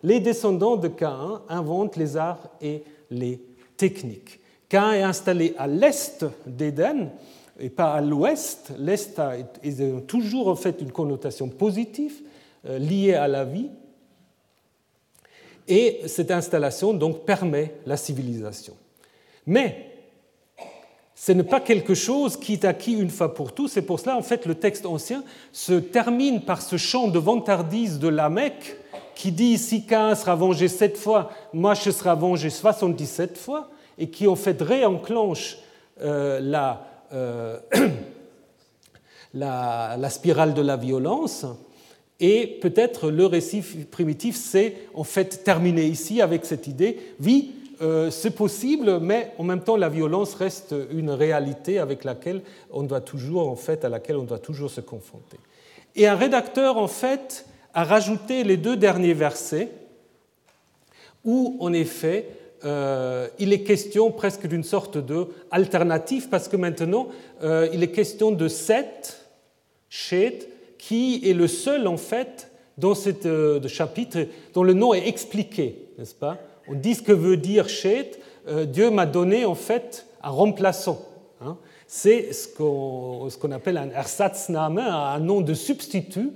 [0.02, 3.40] Les descendants de Caïn inventent les arts et les
[3.76, 4.40] techniques.
[4.68, 7.10] Caïn est installé à l'est d'Éden
[7.58, 8.72] et pas à l'ouest.
[8.78, 9.36] L'est a
[10.06, 12.20] toujours en fait une connotation positive
[12.66, 13.70] euh, liée à la vie.
[15.66, 18.74] Et cette installation donc permet la civilisation.
[19.46, 19.88] Mais
[21.14, 23.68] ce n'est pas quelque chose qui est acquis une fois pour tous.
[23.68, 27.98] C'est pour cela, en fait, le texte ancien se termine par ce chant de vantardise
[27.98, 28.76] de Lamech
[29.18, 34.10] qui dit si Cain sera vengé sept fois, moi je serai vengé 77 fois, et
[34.10, 35.58] qui en fait réenclenche
[36.00, 36.70] euh,
[37.12, 37.58] euh,
[39.34, 41.46] la, la, spirale de la violence.
[42.20, 43.60] Et peut-être le récit
[43.90, 49.42] primitif s'est en fait terminé ici avec cette idée, oui, euh, c'est possible, mais en
[49.42, 53.88] même temps la violence reste une réalité avec laquelle on doit toujours, en fait, à
[53.88, 55.38] laquelle on doit toujours se confronter.
[55.96, 57.46] Et un rédacteur, en fait,
[57.78, 59.68] a rajouté les deux derniers versets
[61.24, 62.28] où, en effet,
[62.64, 67.06] euh, il est question presque d'une sorte de alternative parce que maintenant,
[67.44, 69.24] euh, il est question de Seth,
[69.88, 75.06] Shet, qui est le seul, en fait, dans ce euh, chapitre dont le nom est
[75.06, 76.36] expliqué, n'est-ce pas?
[76.66, 78.18] On dit ce que veut dire Shet.
[78.66, 81.00] Dieu m'a donné, en fait, un remplaçant.
[81.40, 81.56] Hein.
[81.86, 86.32] C'est ce qu'on appelle un ersatzname, un nom de substitut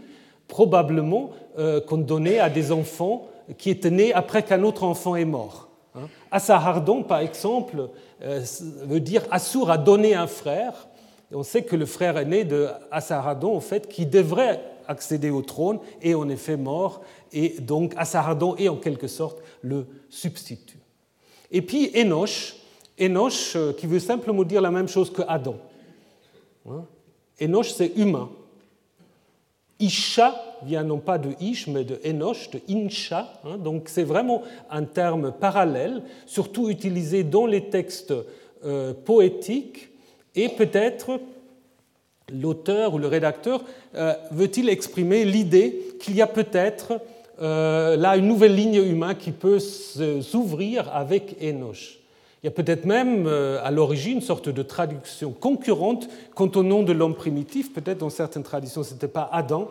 [0.53, 3.26] probablement euh, qu'on donnait à des enfants
[3.57, 5.70] qui étaient nés après qu'un autre enfant est mort.
[5.94, 6.09] Hein.
[6.30, 7.88] Assahardon, par exemple,
[8.22, 8.44] euh,
[8.84, 10.88] veut dire Assur a donné un frère.
[11.32, 15.78] On sait que le frère aîné de Assahardon, en fait, qui devrait accéder au trône,
[16.03, 17.00] est en effet mort.
[17.32, 20.80] Et donc Assahardon est en quelque sorte le substitut.
[21.50, 22.57] Et puis Enoch,
[23.00, 25.57] Enoch euh, qui veut simplement dire la même chose que Adam.
[26.68, 26.84] Hein.
[27.40, 28.28] Enoch, c'est humain.
[29.82, 33.32] Isha vient non pas de Ish, mais de Enoch, de Insha.
[33.44, 33.58] Hein.
[33.58, 38.14] donc c'est vraiment un terme parallèle, surtout utilisé dans les textes
[38.64, 39.88] euh, poétiques.
[40.34, 41.20] Et peut-être
[42.32, 43.62] l'auteur ou le rédacteur
[43.96, 47.00] euh, veut-il exprimer l'idée qu'il y a peut-être
[47.40, 52.01] euh, là une nouvelle ligne humaine qui peut s'ouvrir avec Enoch.
[52.43, 56.82] Il y a peut-être même à l'origine une sorte de traduction concurrente quant au nom
[56.82, 57.72] de l'homme primitif.
[57.72, 59.68] Peut-être dans certaines traditions, ce n'était pas Adam,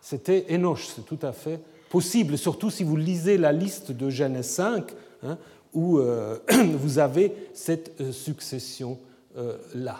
[0.00, 0.78] c'était Enoch.
[0.78, 1.60] C'est tout à fait
[1.94, 4.84] possible, surtout si vous lisez la liste de Genèse 5,
[5.22, 5.38] hein,
[5.74, 6.38] où euh,
[6.74, 9.98] vous avez cette euh, succession-là.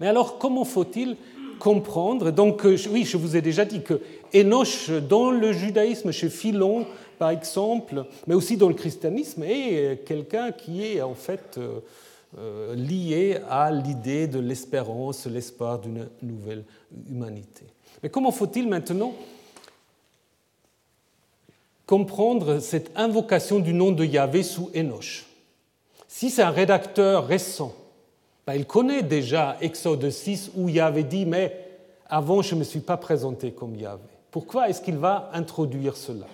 [0.00, 1.16] Mais alors, comment faut-il
[1.60, 2.32] comprendre?
[2.32, 4.00] Donc, euh, oui, je vous ai déjà dit que
[4.34, 6.84] Enoch, dans le judaïsme, chez Philon,
[7.18, 11.58] par exemple, mais aussi dans le christianisme, est quelqu'un qui est en fait
[12.74, 16.64] lié à l'idée de l'espérance, l'espoir d'une nouvelle
[17.08, 17.64] humanité.
[18.02, 19.12] Mais comment faut-il maintenant
[21.86, 25.26] comprendre cette invocation du nom de Yahvé sous Enoch?
[26.08, 27.74] Si c'est un rédacteur récent,
[28.46, 31.56] ben, il connaît déjà Exode 6 où Yahvé dit Mais
[32.06, 34.02] avant, je ne me suis pas présenté comme Yahvé.
[34.30, 36.26] Pourquoi est-ce qu'il va introduire cela?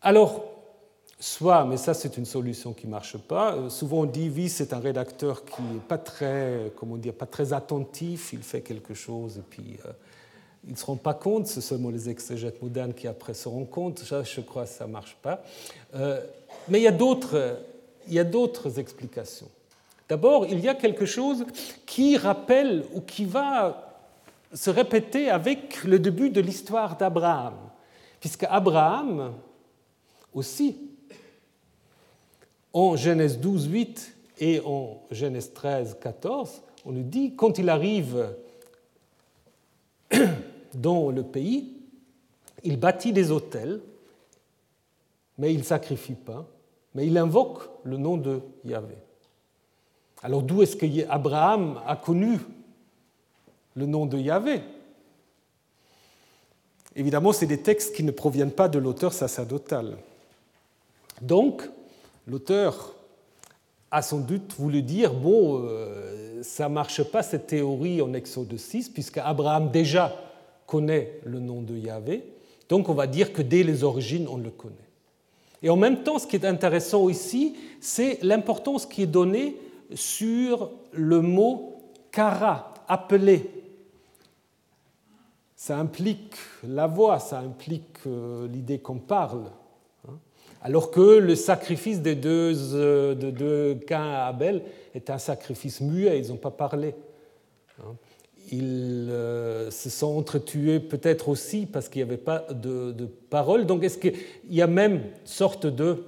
[0.00, 0.44] Alors,
[1.18, 4.48] soit, mais ça c'est une solution qui ne marche pas, euh, souvent on dit oui,
[4.48, 8.94] c'est un rédacteur qui n'est pas très, comment dire, pas très attentif, il fait quelque
[8.94, 9.92] chose et puis euh,
[10.66, 13.70] ils ne se rendent pas compte, c'est seulement les exégètes modernes qui après se rendent
[13.70, 15.42] compte, ça je crois que ça ne marche pas.
[15.94, 16.20] Euh,
[16.68, 19.48] mais il y a d'autres explications.
[20.08, 21.44] D'abord, il y a quelque chose
[21.84, 23.88] qui rappelle ou qui va
[24.54, 27.54] se répéter avec le début de l'histoire d'Abraham,
[28.20, 29.34] puisque Abraham
[30.34, 30.76] aussi,
[32.72, 38.34] en Genèse 12, 8 et en Genèse 13, 14, on nous dit, quand il arrive
[40.74, 41.76] dans le pays,
[42.64, 43.80] il bâtit des hôtels,
[45.38, 46.46] mais il ne sacrifie pas,
[46.94, 48.96] mais il invoque le nom de Yahvé.
[50.22, 52.38] Alors d'où est-ce que Abraham a connu
[53.74, 54.62] le nom de Yahvé?
[56.96, 59.96] Évidemment, c'est des textes qui ne proviennent pas de l'auteur sacerdotal.
[61.22, 61.68] Donc,
[62.26, 62.94] l'auteur
[63.90, 68.56] a sans doute voulu dire, bon, euh, ça ne marche pas cette théorie en Exode
[68.56, 70.14] 6, puisque Abraham déjà
[70.66, 72.24] connaît le nom de Yahvé,
[72.68, 74.74] donc on va dire que dès les origines, on le connaît.
[75.62, 79.56] Et en même temps, ce qui est intéressant ici, c'est l'importance qui est donnée
[79.94, 83.50] sur le mot kara, appelé.
[85.56, 89.50] Ça implique la voix, ça implique euh, l'idée qu'on parle.
[90.60, 94.62] Alors que le sacrifice des deux, euh, de deux Cain à Abel
[94.94, 96.94] est un sacrifice muet, ils n'ont pas parlé.
[97.80, 97.94] Hein.
[98.50, 102.92] Ils euh, se sont entretués peut-être aussi parce qu'il n'y avait pas de,
[103.30, 103.66] parole.
[103.66, 104.14] Donc est-ce qu'il
[104.50, 106.04] y a même une sorte de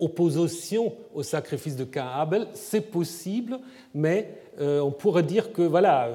[0.00, 3.60] opposition au sacrifice de Cain Abel, c'est possible,
[3.94, 4.28] mais
[4.60, 6.10] euh, on pourrait dire que, voilà,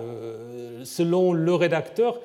[0.83, 2.19] selon le rédacteur,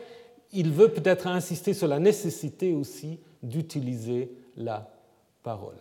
[0.52, 4.93] il veut peut-être insister sur la nécessité aussi d'utiliser la
[5.44, 5.76] parole.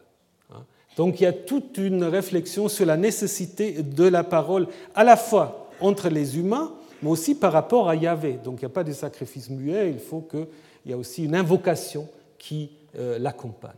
[0.52, 0.64] Hein.
[0.96, 5.18] Donc il y a toute une réflexion sur la nécessité de la parole, à la
[5.18, 8.34] fois entre les humains, mais aussi par rapport à Yahvé.
[8.44, 10.46] Donc il n'y a pas de sacrifice muet, il faut qu'il
[10.86, 12.08] y ait aussi une invocation
[12.38, 13.72] qui euh, l'accompagne.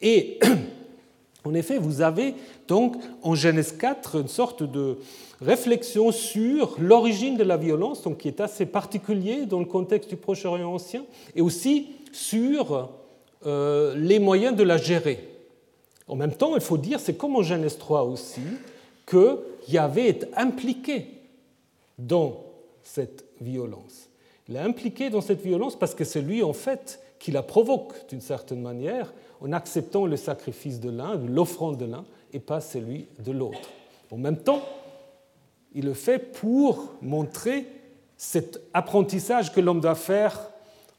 [0.00, 0.38] Et
[1.44, 2.34] En effet, vous avez
[2.66, 4.98] donc en Genèse 4 une sorte de
[5.40, 10.16] réflexion sur l'origine de la violence, donc qui est assez particulier dans le contexte du
[10.16, 11.04] Proche-Orient ancien,
[11.34, 12.90] et aussi sur
[13.48, 15.26] euh, les moyens de la gérer.
[16.06, 18.42] En même temps, il faut dire, c'est comme en Genèse 3 aussi,
[19.06, 21.06] que Yahvé est impliqué
[21.98, 22.44] dans
[22.82, 24.10] cette violence.
[24.48, 27.94] Il est impliqué dans cette violence parce que c'est lui, en fait, qui la provoque
[28.10, 33.06] d'une certaine manière en acceptant le sacrifice de l'un, l'offrande de l'un, et pas celui
[33.18, 33.70] de l'autre.
[34.10, 34.62] En même temps,
[35.74, 37.66] il le fait pour montrer
[38.18, 40.50] cet apprentissage que l'homme doit faire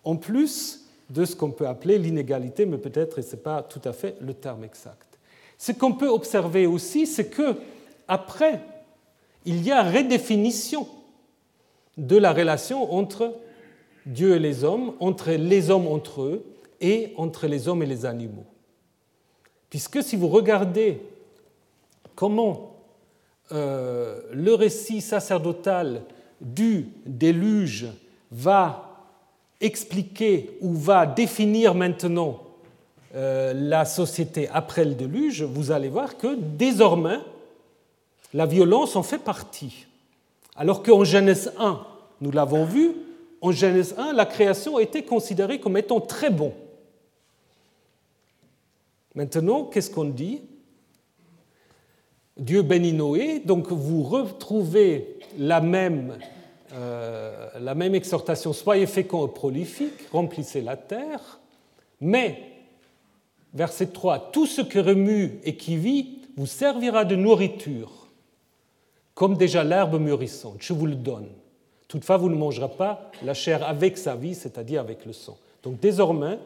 [0.03, 0.78] en plus
[1.09, 4.33] de ce qu'on peut appeler l'inégalité, mais peut-être ce n'est pas tout à fait le
[4.33, 5.17] terme exact.
[5.57, 7.55] Ce qu'on peut observer aussi, c'est que
[8.07, 8.61] après,
[9.45, 10.87] il y a redéfinition
[11.97, 13.33] de la relation entre
[14.05, 16.45] Dieu et les hommes, entre les hommes entre eux,
[16.81, 18.45] et entre les hommes et les animaux.
[19.69, 21.01] Puisque si vous regardez
[22.15, 22.77] comment
[23.51, 26.03] euh, le récit sacerdotal
[26.41, 27.87] du déluge
[28.31, 28.88] va
[29.61, 32.39] expliquer ou va définir maintenant
[33.15, 37.19] euh, la société après le déluge, vous allez voir que désormais,
[38.33, 39.87] la violence en fait partie.
[40.55, 41.79] Alors qu'en Genèse 1,
[42.21, 42.91] nous l'avons vu,
[43.41, 46.53] en Genèse 1, la création était considérée comme étant très bon.
[49.15, 50.41] Maintenant, qu'est-ce qu'on dit?
[52.37, 56.17] Dieu bénit Noé, donc vous retrouvez la même,
[56.73, 61.39] euh, la même exhortation, soyez féconds et prolifiques, remplissez la terre,
[62.01, 62.43] mais,
[63.53, 68.07] verset 3, tout ce qui remue et qui vit vous servira de nourriture,
[69.13, 71.27] comme déjà l'herbe mûrissante, je vous le donne.
[71.87, 75.37] Toutefois, vous ne mangerez pas la chair avec sa vie, c'est-à-dire avec le sang.
[75.63, 76.37] Donc désormais,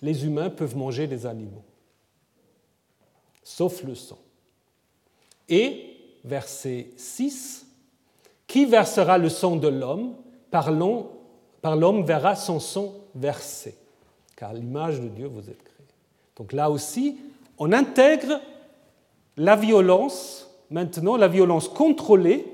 [0.00, 1.62] les humains peuvent manger des animaux,
[3.44, 4.18] sauf le sang.
[5.48, 7.67] Et, verset 6,
[8.48, 10.14] qui versera le sang de l'homme?
[10.50, 13.76] Par l'homme verra son sang versé,
[14.34, 15.86] car l'image de Dieu vous êtes créé.
[16.36, 17.18] Donc là aussi,
[17.58, 18.40] on intègre
[19.36, 22.46] la violence, maintenant la violence contrôlée,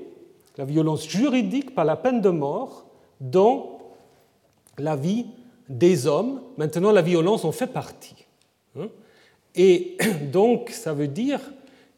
[0.57, 2.85] la violence juridique par la peine de mort
[3.19, 3.79] dans
[4.77, 5.25] la vie
[5.69, 6.41] des hommes.
[6.57, 8.25] Maintenant, la violence en fait partie.
[8.77, 8.87] Hein.
[9.55, 9.97] Et
[10.31, 11.39] donc, ça veut dire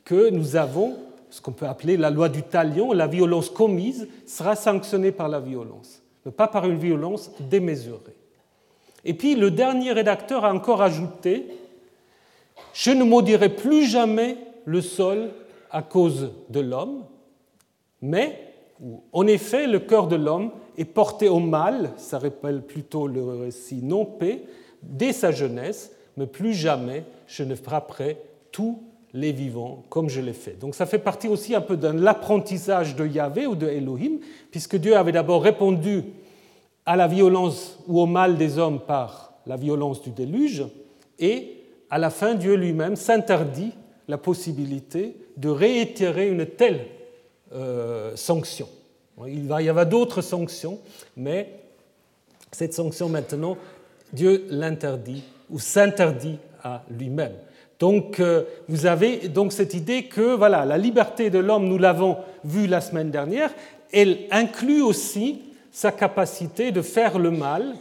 [0.04, 0.98] que nous avons
[1.30, 5.40] ce qu'on peut appeler la loi du talion, la violence commise sera sanctionnée par la
[5.40, 8.16] violence, mais pas par une violence démesurée.
[9.06, 11.46] Et puis le dernier rédacteur a encore ajouté
[12.74, 15.30] Je ne maudirai plus jamais le sol
[15.72, 17.04] à cause de l'homme,
[18.02, 18.54] mais
[19.12, 23.82] en effet le cœur de l'homme est porté au mal, ça rappelle plutôt le récit
[23.82, 24.44] non paix,
[24.84, 28.18] dès sa jeunesse, mais plus jamais je ne frapperai
[28.52, 28.80] tous
[29.18, 30.60] les vivants comme je l'ai fait.
[30.60, 34.20] Donc ça fait partie aussi un peu de l'apprentissage de Yahvé ou de Elohim,
[34.52, 36.04] puisque Dieu avait d'abord répondu
[36.86, 40.66] à la violence ou au mal des hommes par la violence du déluge,
[41.20, 43.72] et à la fin, Dieu lui-même s'interdit
[44.08, 46.86] la possibilité de réitérer une telle
[47.54, 48.68] euh, sanction.
[49.26, 50.80] Il y avoir d'autres sanctions,
[51.16, 51.54] mais
[52.52, 53.58] cette sanction maintenant,
[54.14, 57.34] Dieu l'interdit ou s'interdit à lui-même.
[57.80, 62.18] Donc euh, vous avez donc cette idée que voilà, la liberté de l'homme, nous l'avons
[62.44, 63.54] vu la semaine dernière,
[63.92, 67.76] elle inclut aussi sa capacité de faire le mal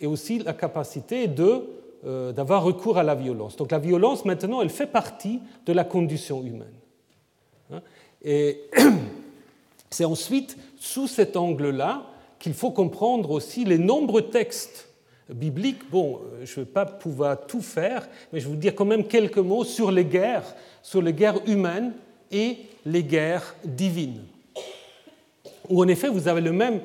[0.00, 1.64] et aussi la capacité de,
[2.06, 3.56] euh, d'avoir recours à la violence.
[3.56, 6.74] Donc la violence, maintenant, elle fait partie de la condition humaine.
[7.72, 7.80] Hein.
[8.22, 8.60] Et
[9.90, 12.04] c'est ensuite sous cet angle-là
[12.38, 14.89] qu'il faut comprendre aussi les nombreux textes
[15.34, 15.90] bibliques.
[15.90, 18.84] Bon, euh, je ne vais pas pouvoir tout faire, mais je vais vous dire quand
[18.84, 21.92] même quelques mots sur les guerres, sur les guerres humaines
[22.30, 24.22] et les guerres divines.
[25.68, 26.80] Où en effet, vous avez le même,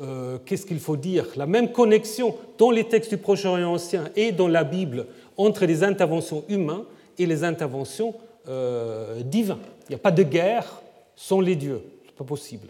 [0.00, 4.32] euh, qu'est-ce qu'il faut dire, la même connexion dans les textes du Proche-Orient ancien et
[4.32, 6.84] dans la Bible entre les interventions humaines
[7.18, 8.14] et les interventions
[8.48, 9.56] euh, divines.
[9.88, 10.80] Il n'y a pas de guerre
[11.14, 12.68] sans les dieux, ce n'est pas possible.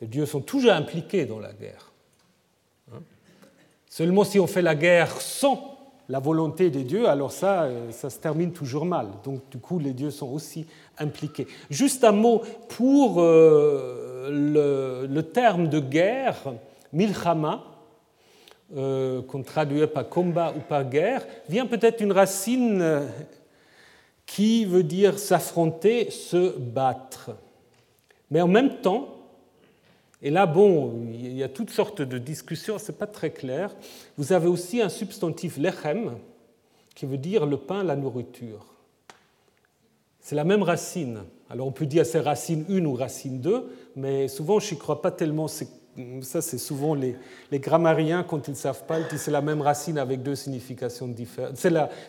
[0.00, 1.93] Les dieux sont toujours impliqués dans la guerre.
[3.96, 5.78] Seulement si on fait la guerre sans
[6.08, 9.06] la volonté des dieux, alors ça, euh, ça se termine toujours mal.
[9.22, 10.66] Donc du coup, les dieux sont aussi
[10.98, 11.46] impliqués.
[11.70, 16.34] Juste un mot pour euh, le, terme de guerre,
[16.92, 17.62] milchama,
[18.76, 23.02] euh, qu'on traduit par combat ou par guerre, vient peut-être d'une racine
[24.26, 27.30] qui veut dire s'affronter, se battre.
[28.32, 29.13] Mais en même temps,
[30.24, 33.76] et là, bon, il y a toutes sortes de discussions, ce n'est pas très clair.
[34.16, 36.16] Vous avez aussi un substantif lechem,
[36.94, 38.64] qui veut dire le pain, la nourriture.
[40.20, 41.24] C'est la même racine.
[41.50, 45.02] Alors on peut dire c'est racine 1 ou racine 2, mais souvent je n'y crois
[45.02, 45.46] pas tellement
[46.22, 47.16] ça c'est souvent les,
[47.50, 50.34] les, grammariens, quand ils ne savent pas, ils disent c'est la même racine avec deux
[50.34, 51.56] significations différentes.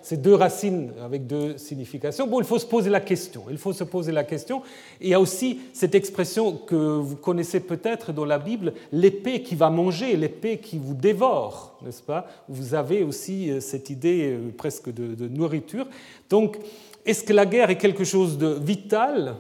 [0.02, 2.28] C'est deux racines avec deux significations.
[2.28, 3.44] Bon, il faut se poser la question.
[3.50, 4.62] Il faut se poser la question.
[5.00, 9.56] il y a aussi cette expression que vous connaissez peut-être dans la Bible, l'épée qui
[9.56, 12.28] va manger, l'épée qui vous dévore, n'est-ce pas?
[12.50, 15.88] Vous avez aussi euh, cette idée euh, presque de, de nourriture.
[16.30, 16.58] Donc,
[17.06, 19.36] est-ce que la guerre est quelque chose de vital?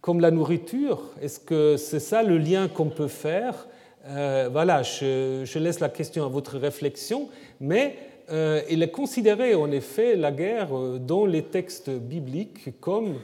[0.00, 3.66] Comme la nourriture Est-ce que c'est ça le lien qu'on peut faire?
[4.06, 7.28] Euh, Voilà, je, laisse la question à votre réflexion,
[7.60, 7.98] mais
[8.30, 13.16] euh, il est considéré en effet la guerre euh, dans les textes bibliques comme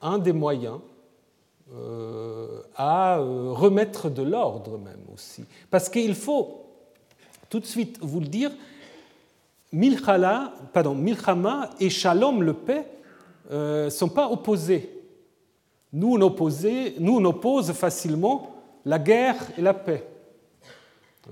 [0.00, 0.78] un des moyens
[2.74, 5.44] à remettre de l'ordre même aussi.
[5.70, 6.62] Parce qu'il faut
[7.50, 8.50] tout de suite vous le dire,
[9.70, 10.54] Milchama
[11.78, 12.86] et Shalom, le paix,
[13.50, 14.97] ne sont pas opposés.
[15.92, 20.04] Nous on, oppose facilement la guerre et la paix.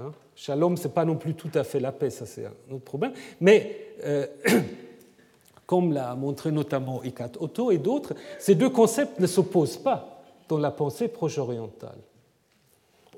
[0.00, 0.12] Hein?
[0.34, 2.84] Shalom, ce n'est pas non plus tout à fait la paix, ça c'est un autre
[2.84, 3.12] problème.
[3.40, 4.26] Mais, euh,
[5.66, 10.58] comme l'a montré notamment Ikat Otto et d'autres, ces deux concepts ne s'opposent pas dans
[10.58, 11.98] la pensée proche-orientale.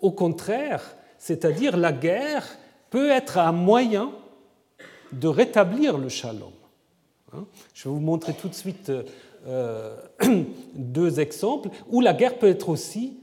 [0.01, 0.83] Au contraire,
[1.19, 2.47] c'est-à-dire la guerre
[2.91, 4.13] peut être un moyen
[5.13, 6.53] de rétablir le shalom.
[7.33, 7.45] Hein?
[7.75, 9.03] Je vais vous montrer tout de suite euh,
[10.75, 13.19] deux exemples où la guerre peut être aussi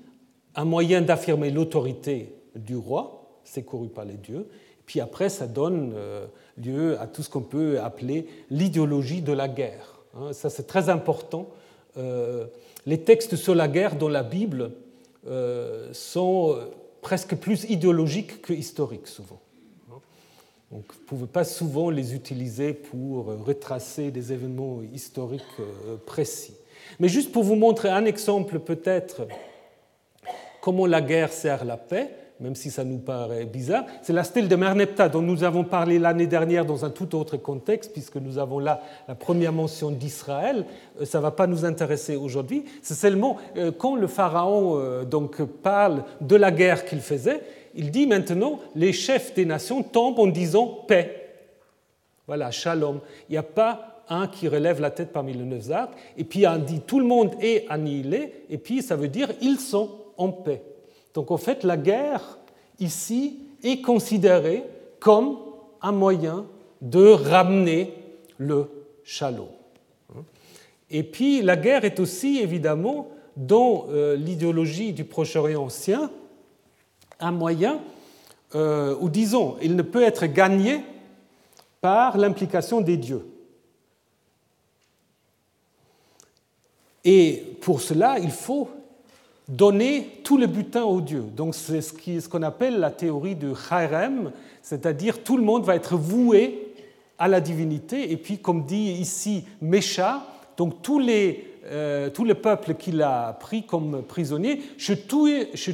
[0.56, 4.48] un moyen d'affirmer l'autorité du roi, secouru par les dieux,
[4.86, 6.26] puis après ça donne euh,
[6.58, 10.00] lieu à tout ce qu'on peut appeler l'idéologie de la guerre.
[10.16, 10.34] Hein.
[10.34, 11.50] Ça c'est très important.
[11.98, 12.46] Euh,
[12.86, 14.72] les textes sur la guerre dans la Bible
[15.92, 16.56] sont
[17.02, 19.40] presque plus idéologiques que historiques souvent.
[20.72, 25.96] Donc, vous ne pouvez pas souvent les utiliser pour euh, retracer des événements historiques euh,
[26.06, 26.56] précis.
[27.00, 29.28] Mais juste pour vous montrer un exemple peut-être
[30.62, 32.10] comment la guerre sert la paix,
[32.40, 36.00] même si ça nous paraît bizarre, c'est la stèle de Merneptah dont nous avons parlé
[36.00, 40.66] l'année dernière dans un tout autre contexte, puisque nous avons là la première mention d'Israël.
[41.00, 42.66] Euh, ça ne va pas nous intéresser aujourd'hui.
[42.82, 43.38] C'est seulement
[43.78, 47.42] quand le pharaon donc, parle de la guerre qu'il faisait,
[47.76, 51.22] il dit maintenant, les chefs des nations tombent en disant paix.
[52.28, 53.02] Voilà, shalom.
[53.30, 56.48] Il n'y a pas un qui relève la tête parmi les neuf arcs, et puis
[56.48, 60.30] on dit tout le monde est annihilé, et puis ça veut dire ils sont en
[60.30, 60.62] paix.
[61.14, 62.38] Donc en fait, la guerre
[62.80, 64.64] ici est considérée
[65.00, 65.38] comme
[65.82, 66.46] un moyen
[66.82, 67.94] de ramener
[68.38, 68.70] le
[69.04, 69.48] shalom.
[70.92, 76.12] Et puis la guerre est aussi évidemment dans euh, l'idéologie du Proche-Orient ancien
[77.20, 77.80] un moyen,
[78.54, 80.82] euh, ou disons, il ne peut être gagné
[81.82, 83.26] par l'implication des dieux.
[87.04, 88.70] Et pour cela, il faut
[89.48, 91.26] donner tout le butin aux dieux.
[91.36, 95.96] Donc c'est ce qu'on appelle la théorie du harem, c'est-à-dire tout le monde va être
[95.96, 96.74] voué
[97.20, 98.12] à la divinité.
[98.12, 100.26] Et puis, comme dit ici Mécha,
[100.58, 105.72] donc tous les, euh, tout le peuple qu'il a pris comme prisonnier, je tuais, je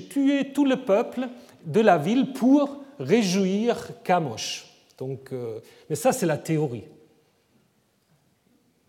[0.54, 1.28] tout le peuple
[1.66, 4.68] de la ville pour réjouir Kamosh.
[4.98, 6.84] Donc, euh, mais ça, c'est la théorie.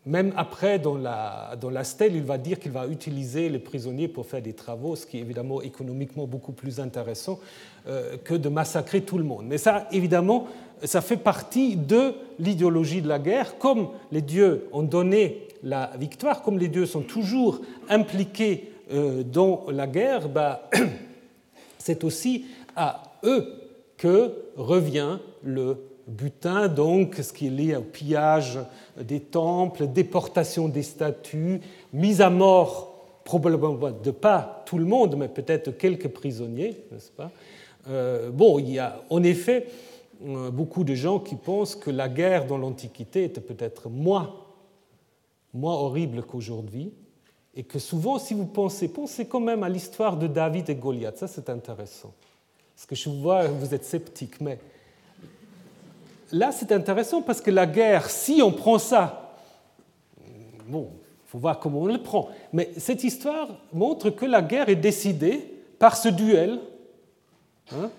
[0.05, 4.09] Même après, dans la, dans la stèle, il va dire qu'il va utiliser les prisonniers
[4.09, 7.38] pour faire des travaux, ce qui est évidemment économiquement beaucoup plus intéressant
[7.86, 9.46] euh, que de massacrer tout le monde.
[9.46, 10.48] Mais ça, évidemment,
[10.82, 13.59] ça fait partie de l'idéologie de la guerre.
[13.59, 19.65] Comme les dieux ont donné la victoire, comme les dieux sont toujours impliqués euh, dans
[19.71, 20.69] la guerre, bah,
[21.79, 22.47] c'est aussi
[22.77, 23.47] à eux
[23.97, 25.77] que revient le
[26.09, 28.59] butin, donc ce qui est lié au pillage
[29.01, 31.61] des temples, déportation des statues,
[31.93, 32.93] mise à mort
[33.25, 37.31] probablement de pas tout le monde, mais peut-être quelques prisonniers, n'est-ce pas?
[37.89, 39.67] Euh, Bon, il y a en effet
[40.27, 44.35] euh, beaucoup de gens qui pensent que la guerre dans l'Antiquité était peut-être moins,
[45.53, 46.92] moins horrible qu'aujourd'hui,
[47.55, 51.18] et que souvent, si vous pensez, pensez quand même à l'histoire de David et Goliath,
[51.18, 52.14] ça c'est intéressant.
[52.74, 54.59] Parce que je vois, vous êtes sceptique, mais
[56.32, 59.36] là, c'est intéressant parce que la guerre, si on prend ça,
[60.66, 60.88] bon,
[61.26, 64.76] il faut voir comment on le prend, mais cette histoire montre que la guerre est
[64.76, 65.46] décidée
[65.78, 66.61] par ce duel,
[67.72, 67.90] hein,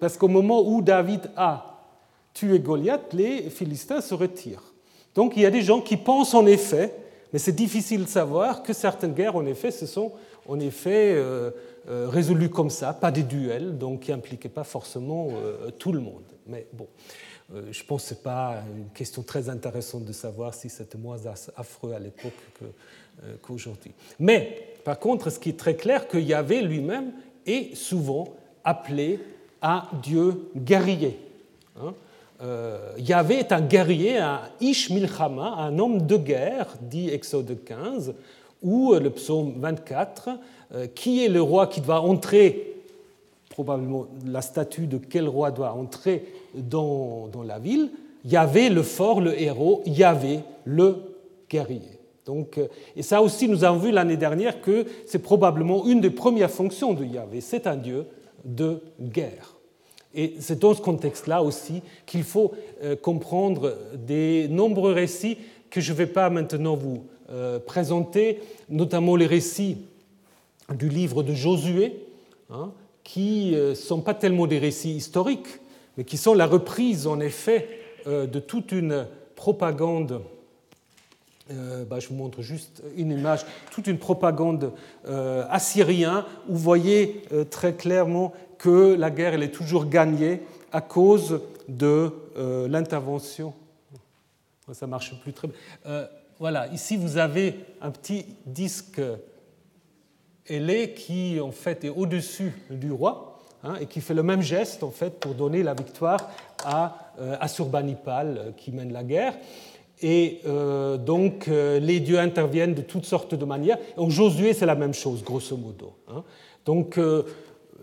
[0.00, 1.82] parce qu'au moment où David a
[2.32, 4.73] tué Goliath, les Philistins se retirent.
[5.14, 6.94] Donc il y a des gens qui pensent en effet,
[7.32, 10.12] mais c'est difficile de savoir, que certaines guerres, en effet, se sont
[10.46, 11.50] en effet euh,
[11.88, 16.00] euh, résolues comme ça, pas des duels, donc qui n'impliquaient pas forcément euh, tout le
[16.00, 16.22] monde.
[16.46, 16.86] Mais bon.
[17.70, 21.18] Je pense que ce n'est pas une question très intéressante de savoir si c'était moins
[21.56, 22.32] affreux à l'époque
[23.42, 23.92] qu'aujourd'hui.
[24.18, 27.12] Mais par contre, ce qui est très clair, que Yahvé lui-même
[27.46, 28.34] est souvent
[28.64, 29.20] appelé
[29.60, 31.18] un Dieu guerrier.
[31.78, 31.94] Hein.
[32.42, 38.14] Euh, Yahvé est un guerrier, un Ish Milchama, un homme de guerre, dit Exode 15,
[38.62, 40.30] ou le psaume 24,
[40.94, 42.74] qui est le roi qui doit entrer,
[43.50, 46.24] probablement la statue de quel roi doit entrer
[46.54, 47.90] dans, la ville,
[48.24, 50.96] il y avait le fort, le héros, il y avait le
[51.48, 52.00] guerrier.
[52.26, 56.10] Donc, euh, et ça aussi, nous avons vu l'année dernière que c'est probablement une des
[56.10, 57.40] premières fonctions de Yahvé.
[57.40, 58.06] C'est un Dieu
[58.44, 59.53] de guerre.
[60.14, 62.52] Et c'est dans ce contexte-là aussi qu'il faut
[62.82, 65.38] euh, comprendre des nombreux récits
[65.70, 69.78] que je ne vais pas maintenant vous euh, présenter, notamment les récits
[70.72, 71.96] du livre de Josué,
[72.50, 75.60] hein, qui ne sont pas tellement des récits historiques,
[75.96, 77.68] mais qui sont la reprise en effet
[78.06, 80.20] euh, de toute une propagande.
[81.50, 84.72] Euh, bah, je vous montre juste une image, toute une propagande
[85.06, 88.32] euh, assyrienne où vous voyez très clairement
[88.64, 90.40] que la guerre elle est toujours gagnée
[90.72, 92.10] à cause de
[92.68, 93.52] l'intervention.
[94.72, 96.08] Ça marche plus très bien.
[96.38, 99.00] voilà, ici vous avez un petit disque
[100.46, 103.34] ailé qui en fait est au-dessus du roi
[103.66, 106.30] Hein, et qui fait le même geste en fait pour donner la victoire
[106.66, 109.34] à euh, Assurbanipal euh, qui mène la guerre.
[110.02, 113.78] Et euh, donc les dieux interviennent de toutes sortes de manières.
[113.96, 115.94] En Josué, c'est la même chose, grosso modo.
[116.08, 116.24] Hein.
[116.66, 116.98] Donc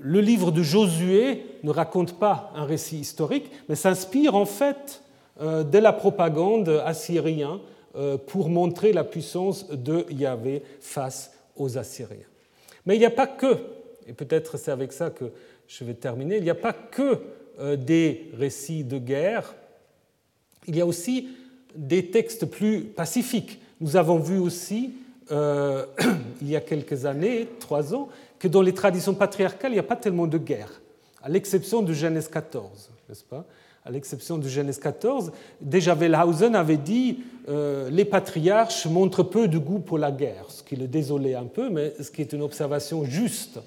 [0.01, 5.03] le livre de Josué ne raconte pas un récit historique, mais s'inspire en fait
[5.39, 7.59] de la propagande assyrienne
[8.27, 12.17] pour montrer la puissance de Yahvé face aux Assyriens.
[12.85, 13.57] Mais il n'y a pas que,
[14.07, 15.25] et peut-être c'est avec ça que
[15.67, 17.19] je vais terminer, il n'y a pas que
[17.59, 19.53] euh, des récits de guerre,
[20.67, 21.29] il y a aussi
[21.75, 23.59] des textes plus pacifiques.
[23.79, 24.93] Nous avons vu aussi,
[25.31, 25.85] euh,
[26.41, 28.09] il y a quelques années, trois ans,
[28.41, 30.81] que dans les traditions patriarcales, il n'y a pas tellement de guerre,
[31.21, 33.45] à l'exception de Genèse 14, n'est-ce pas?
[33.85, 35.31] À l'exception de Genèse 14,
[35.61, 37.19] déjà Wellhausen avait dit
[37.49, 41.45] euh, les patriarches montrent peu de goût pour la guerre, ce qui le désolait un
[41.45, 43.59] peu, mais ce qui est une observation juste.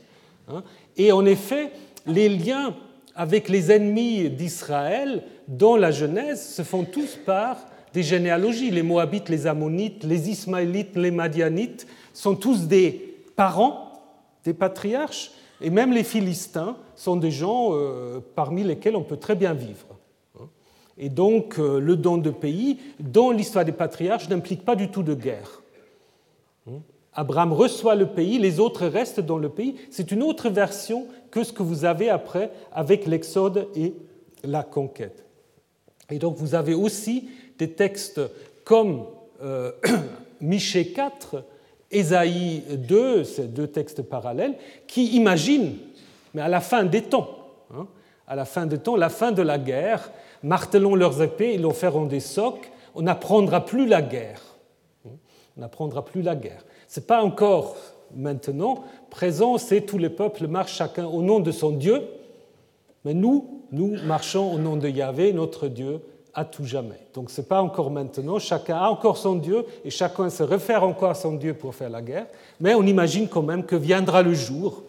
[0.48, 0.64] Hein.
[0.96, 1.70] Et en effet,
[2.08, 2.74] les liens
[3.14, 7.58] avec les ennemis d'Israël dans la Genèse se font tous par
[7.92, 8.72] des généalogies.
[8.72, 13.83] Les Moabites, les Ammonites, les Ismaélites, les Madianites sont tous des parents
[14.44, 19.34] des patriarches, et même les Philistins sont des gens euh, parmi lesquels on peut très
[19.34, 19.86] bien vivre.
[20.96, 25.14] Et donc le don de pays, dans l'histoire des patriarches, n'implique pas du tout de
[25.14, 25.60] guerre.
[27.14, 29.76] Abraham reçoit le pays, les autres restent dans le pays.
[29.90, 33.94] C'est une autre version que ce que vous avez après avec l'Exode et
[34.42, 35.24] la conquête.
[36.10, 37.28] Et donc vous avez aussi
[37.58, 38.20] des textes
[38.64, 39.04] comme
[39.42, 39.72] euh,
[40.40, 41.44] Michée 4,
[41.94, 45.76] Ésaïe 2, ces deux textes parallèles, qui imaginent,
[46.34, 47.28] mais à la fin des temps,
[47.72, 47.86] hein,
[48.26, 50.10] à la fin des temps, la fin de la guerre,
[50.42, 54.40] martelons leurs épées, ils l'ont feront des socs, on n'apprendra plus la guerre.
[55.06, 56.64] On n'apprendra plus la guerre.
[56.88, 57.76] Ce n'est pas encore
[58.14, 62.02] maintenant présent, c'est tous les peuples marchent chacun au nom de son Dieu,
[63.04, 66.00] mais nous, nous marchons au nom de Yahvé, notre Dieu,
[66.34, 66.98] à tout jamais.
[67.14, 70.84] Donc ce n'est pas encore maintenant, chacun a encore son Dieu et chacun se réfère
[70.84, 72.26] encore à son Dieu pour faire la guerre,
[72.60, 74.82] mais on imagine quand même que viendra le jour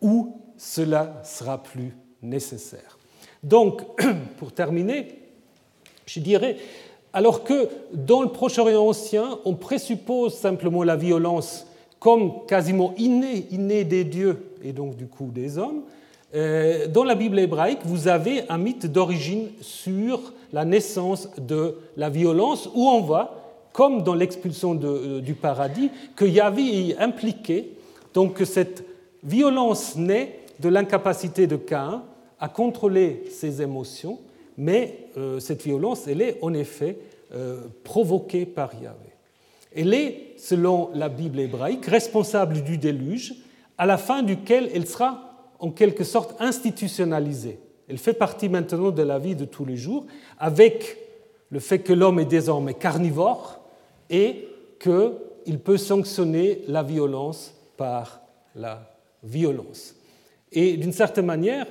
[0.00, 2.98] où cela sera plus nécessaire.
[3.42, 3.82] Donc,
[4.38, 5.18] pour terminer,
[6.06, 6.58] je dirais,
[7.12, 11.66] alors que dans le Proche-Orient ancien, on présuppose simplement la violence
[11.98, 15.82] comme quasiment innée, innée des dieux et donc du coup des hommes,
[16.34, 22.10] euh, dans la Bible hébraïque, vous avez un mythe d'origine sur la naissance de la
[22.10, 23.36] violence, où on voit,
[23.72, 27.76] comme dans l'expulsion euh, du paradis, que Yahvé est impliqué,
[28.14, 28.84] donc que cette
[29.22, 32.02] violence naît de l'incapacité de Caïn
[32.38, 34.18] à contrôler ses émotions,
[34.56, 36.98] mais euh, cette violence, elle est en effet
[37.84, 39.10] provoquée par Yahvé.
[39.74, 43.34] Elle est, selon la Bible hébraïque, responsable du déluge,
[43.78, 45.30] à la fin duquel elle sera
[45.60, 47.60] en quelque sorte institutionnalisée.
[47.90, 50.06] Elle fait partie maintenant de la vie de tous les jours,
[50.38, 50.96] avec
[51.50, 53.58] le fait que l'homme est désormais carnivore
[54.08, 54.46] et
[54.78, 58.20] qu'il peut sanctionner la violence par
[58.54, 59.96] la violence.
[60.52, 61.66] Et d'une certaine manière,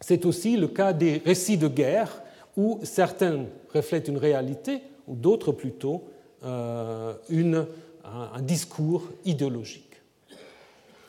[0.00, 2.22] c'est aussi le cas des récits de guerre,
[2.56, 3.44] où certains
[3.74, 6.04] reflètent une réalité, ou d'autres plutôt
[6.44, 7.12] euh,
[8.04, 10.00] un discours idéologique.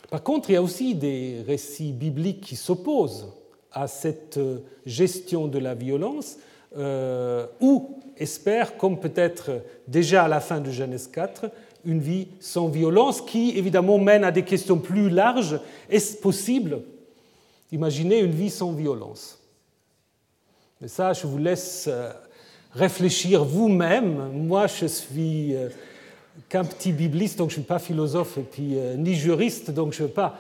[0.09, 3.28] Par contre, il y a aussi des récits bibliques qui s'opposent
[3.74, 6.38] à cette euh, gestion de la violence,
[6.78, 11.49] euh, ou espèrent, comme peut-être déjà à la fin de Genèse 4,
[11.86, 15.59] une vie sans violence qui, évidemment, mène à des questions plus larges.
[15.89, 16.82] Est-ce possible
[17.69, 19.39] d'imaginer une vie sans violence?
[20.80, 22.11] Mais ça, je vous laisse euh,
[22.74, 24.32] réfléchir vous-même.
[24.34, 25.55] Moi, je suis
[26.47, 30.03] qu'un petit bibliste, donc je ne suis pas philosophe et puis ni juriste, donc je
[30.03, 30.39] ne veux pas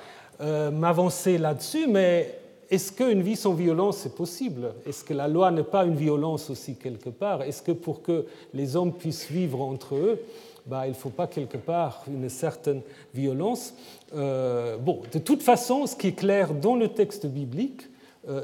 [0.71, 2.40] m'avancer là-dessus, mais
[2.71, 4.73] est-ce qu'une vie sans violence est possible?
[4.87, 7.43] Est-ce que la loi n'est pas une violence aussi quelque part?
[7.43, 10.21] Est-ce que pour que les hommes puissent vivre entre eux,
[10.65, 12.81] bah, il ne faut pas quelque part une certaine
[13.13, 13.73] violence?
[14.15, 17.83] Euh, Bon, de toute façon, ce qui est clair dans le texte biblique,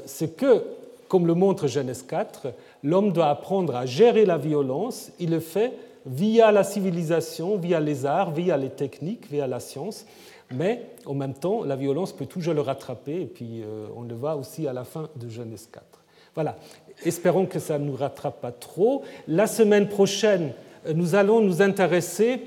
[0.04, 0.64] c'est que,
[1.08, 2.48] comme le montre Genèse 4,
[2.82, 5.10] l'homme doit apprendre à gérer la violence.
[5.20, 5.72] Il le fait
[6.04, 10.04] via la civilisation, via les arts, via les techniques, via la science.
[10.50, 14.14] Mais en même temps, la violence peut toujours le rattraper, et puis euh, on le
[14.14, 15.84] voit aussi à la fin de Genèse 4.
[16.34, 16.56] Voilà,
[17.04, 19.02] espérons que ça ne nous rattrape pas trop.
[19.26, 20.52] La semaine prochaine,
[20.94, 22.42] nous allons nous intéresser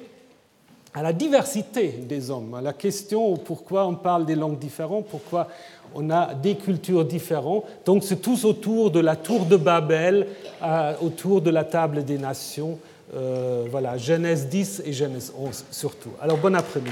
[0.94, 5.48] à la diversité des hommes, à la question pourquoi on parle des langues différentes, pourquoi
[5.96, 7.66] on a des cultures différentes.
[7.86, 10.28] Donc c'est tous autour de la tour de Babel,
[10.62, 12.78] euh, autour de la table des nations.
[13.14, 16.12] Euh, voilà, Genèse 10 et Genèse 11 surtout.
[16.22, 16.92] Alors bon après-midi.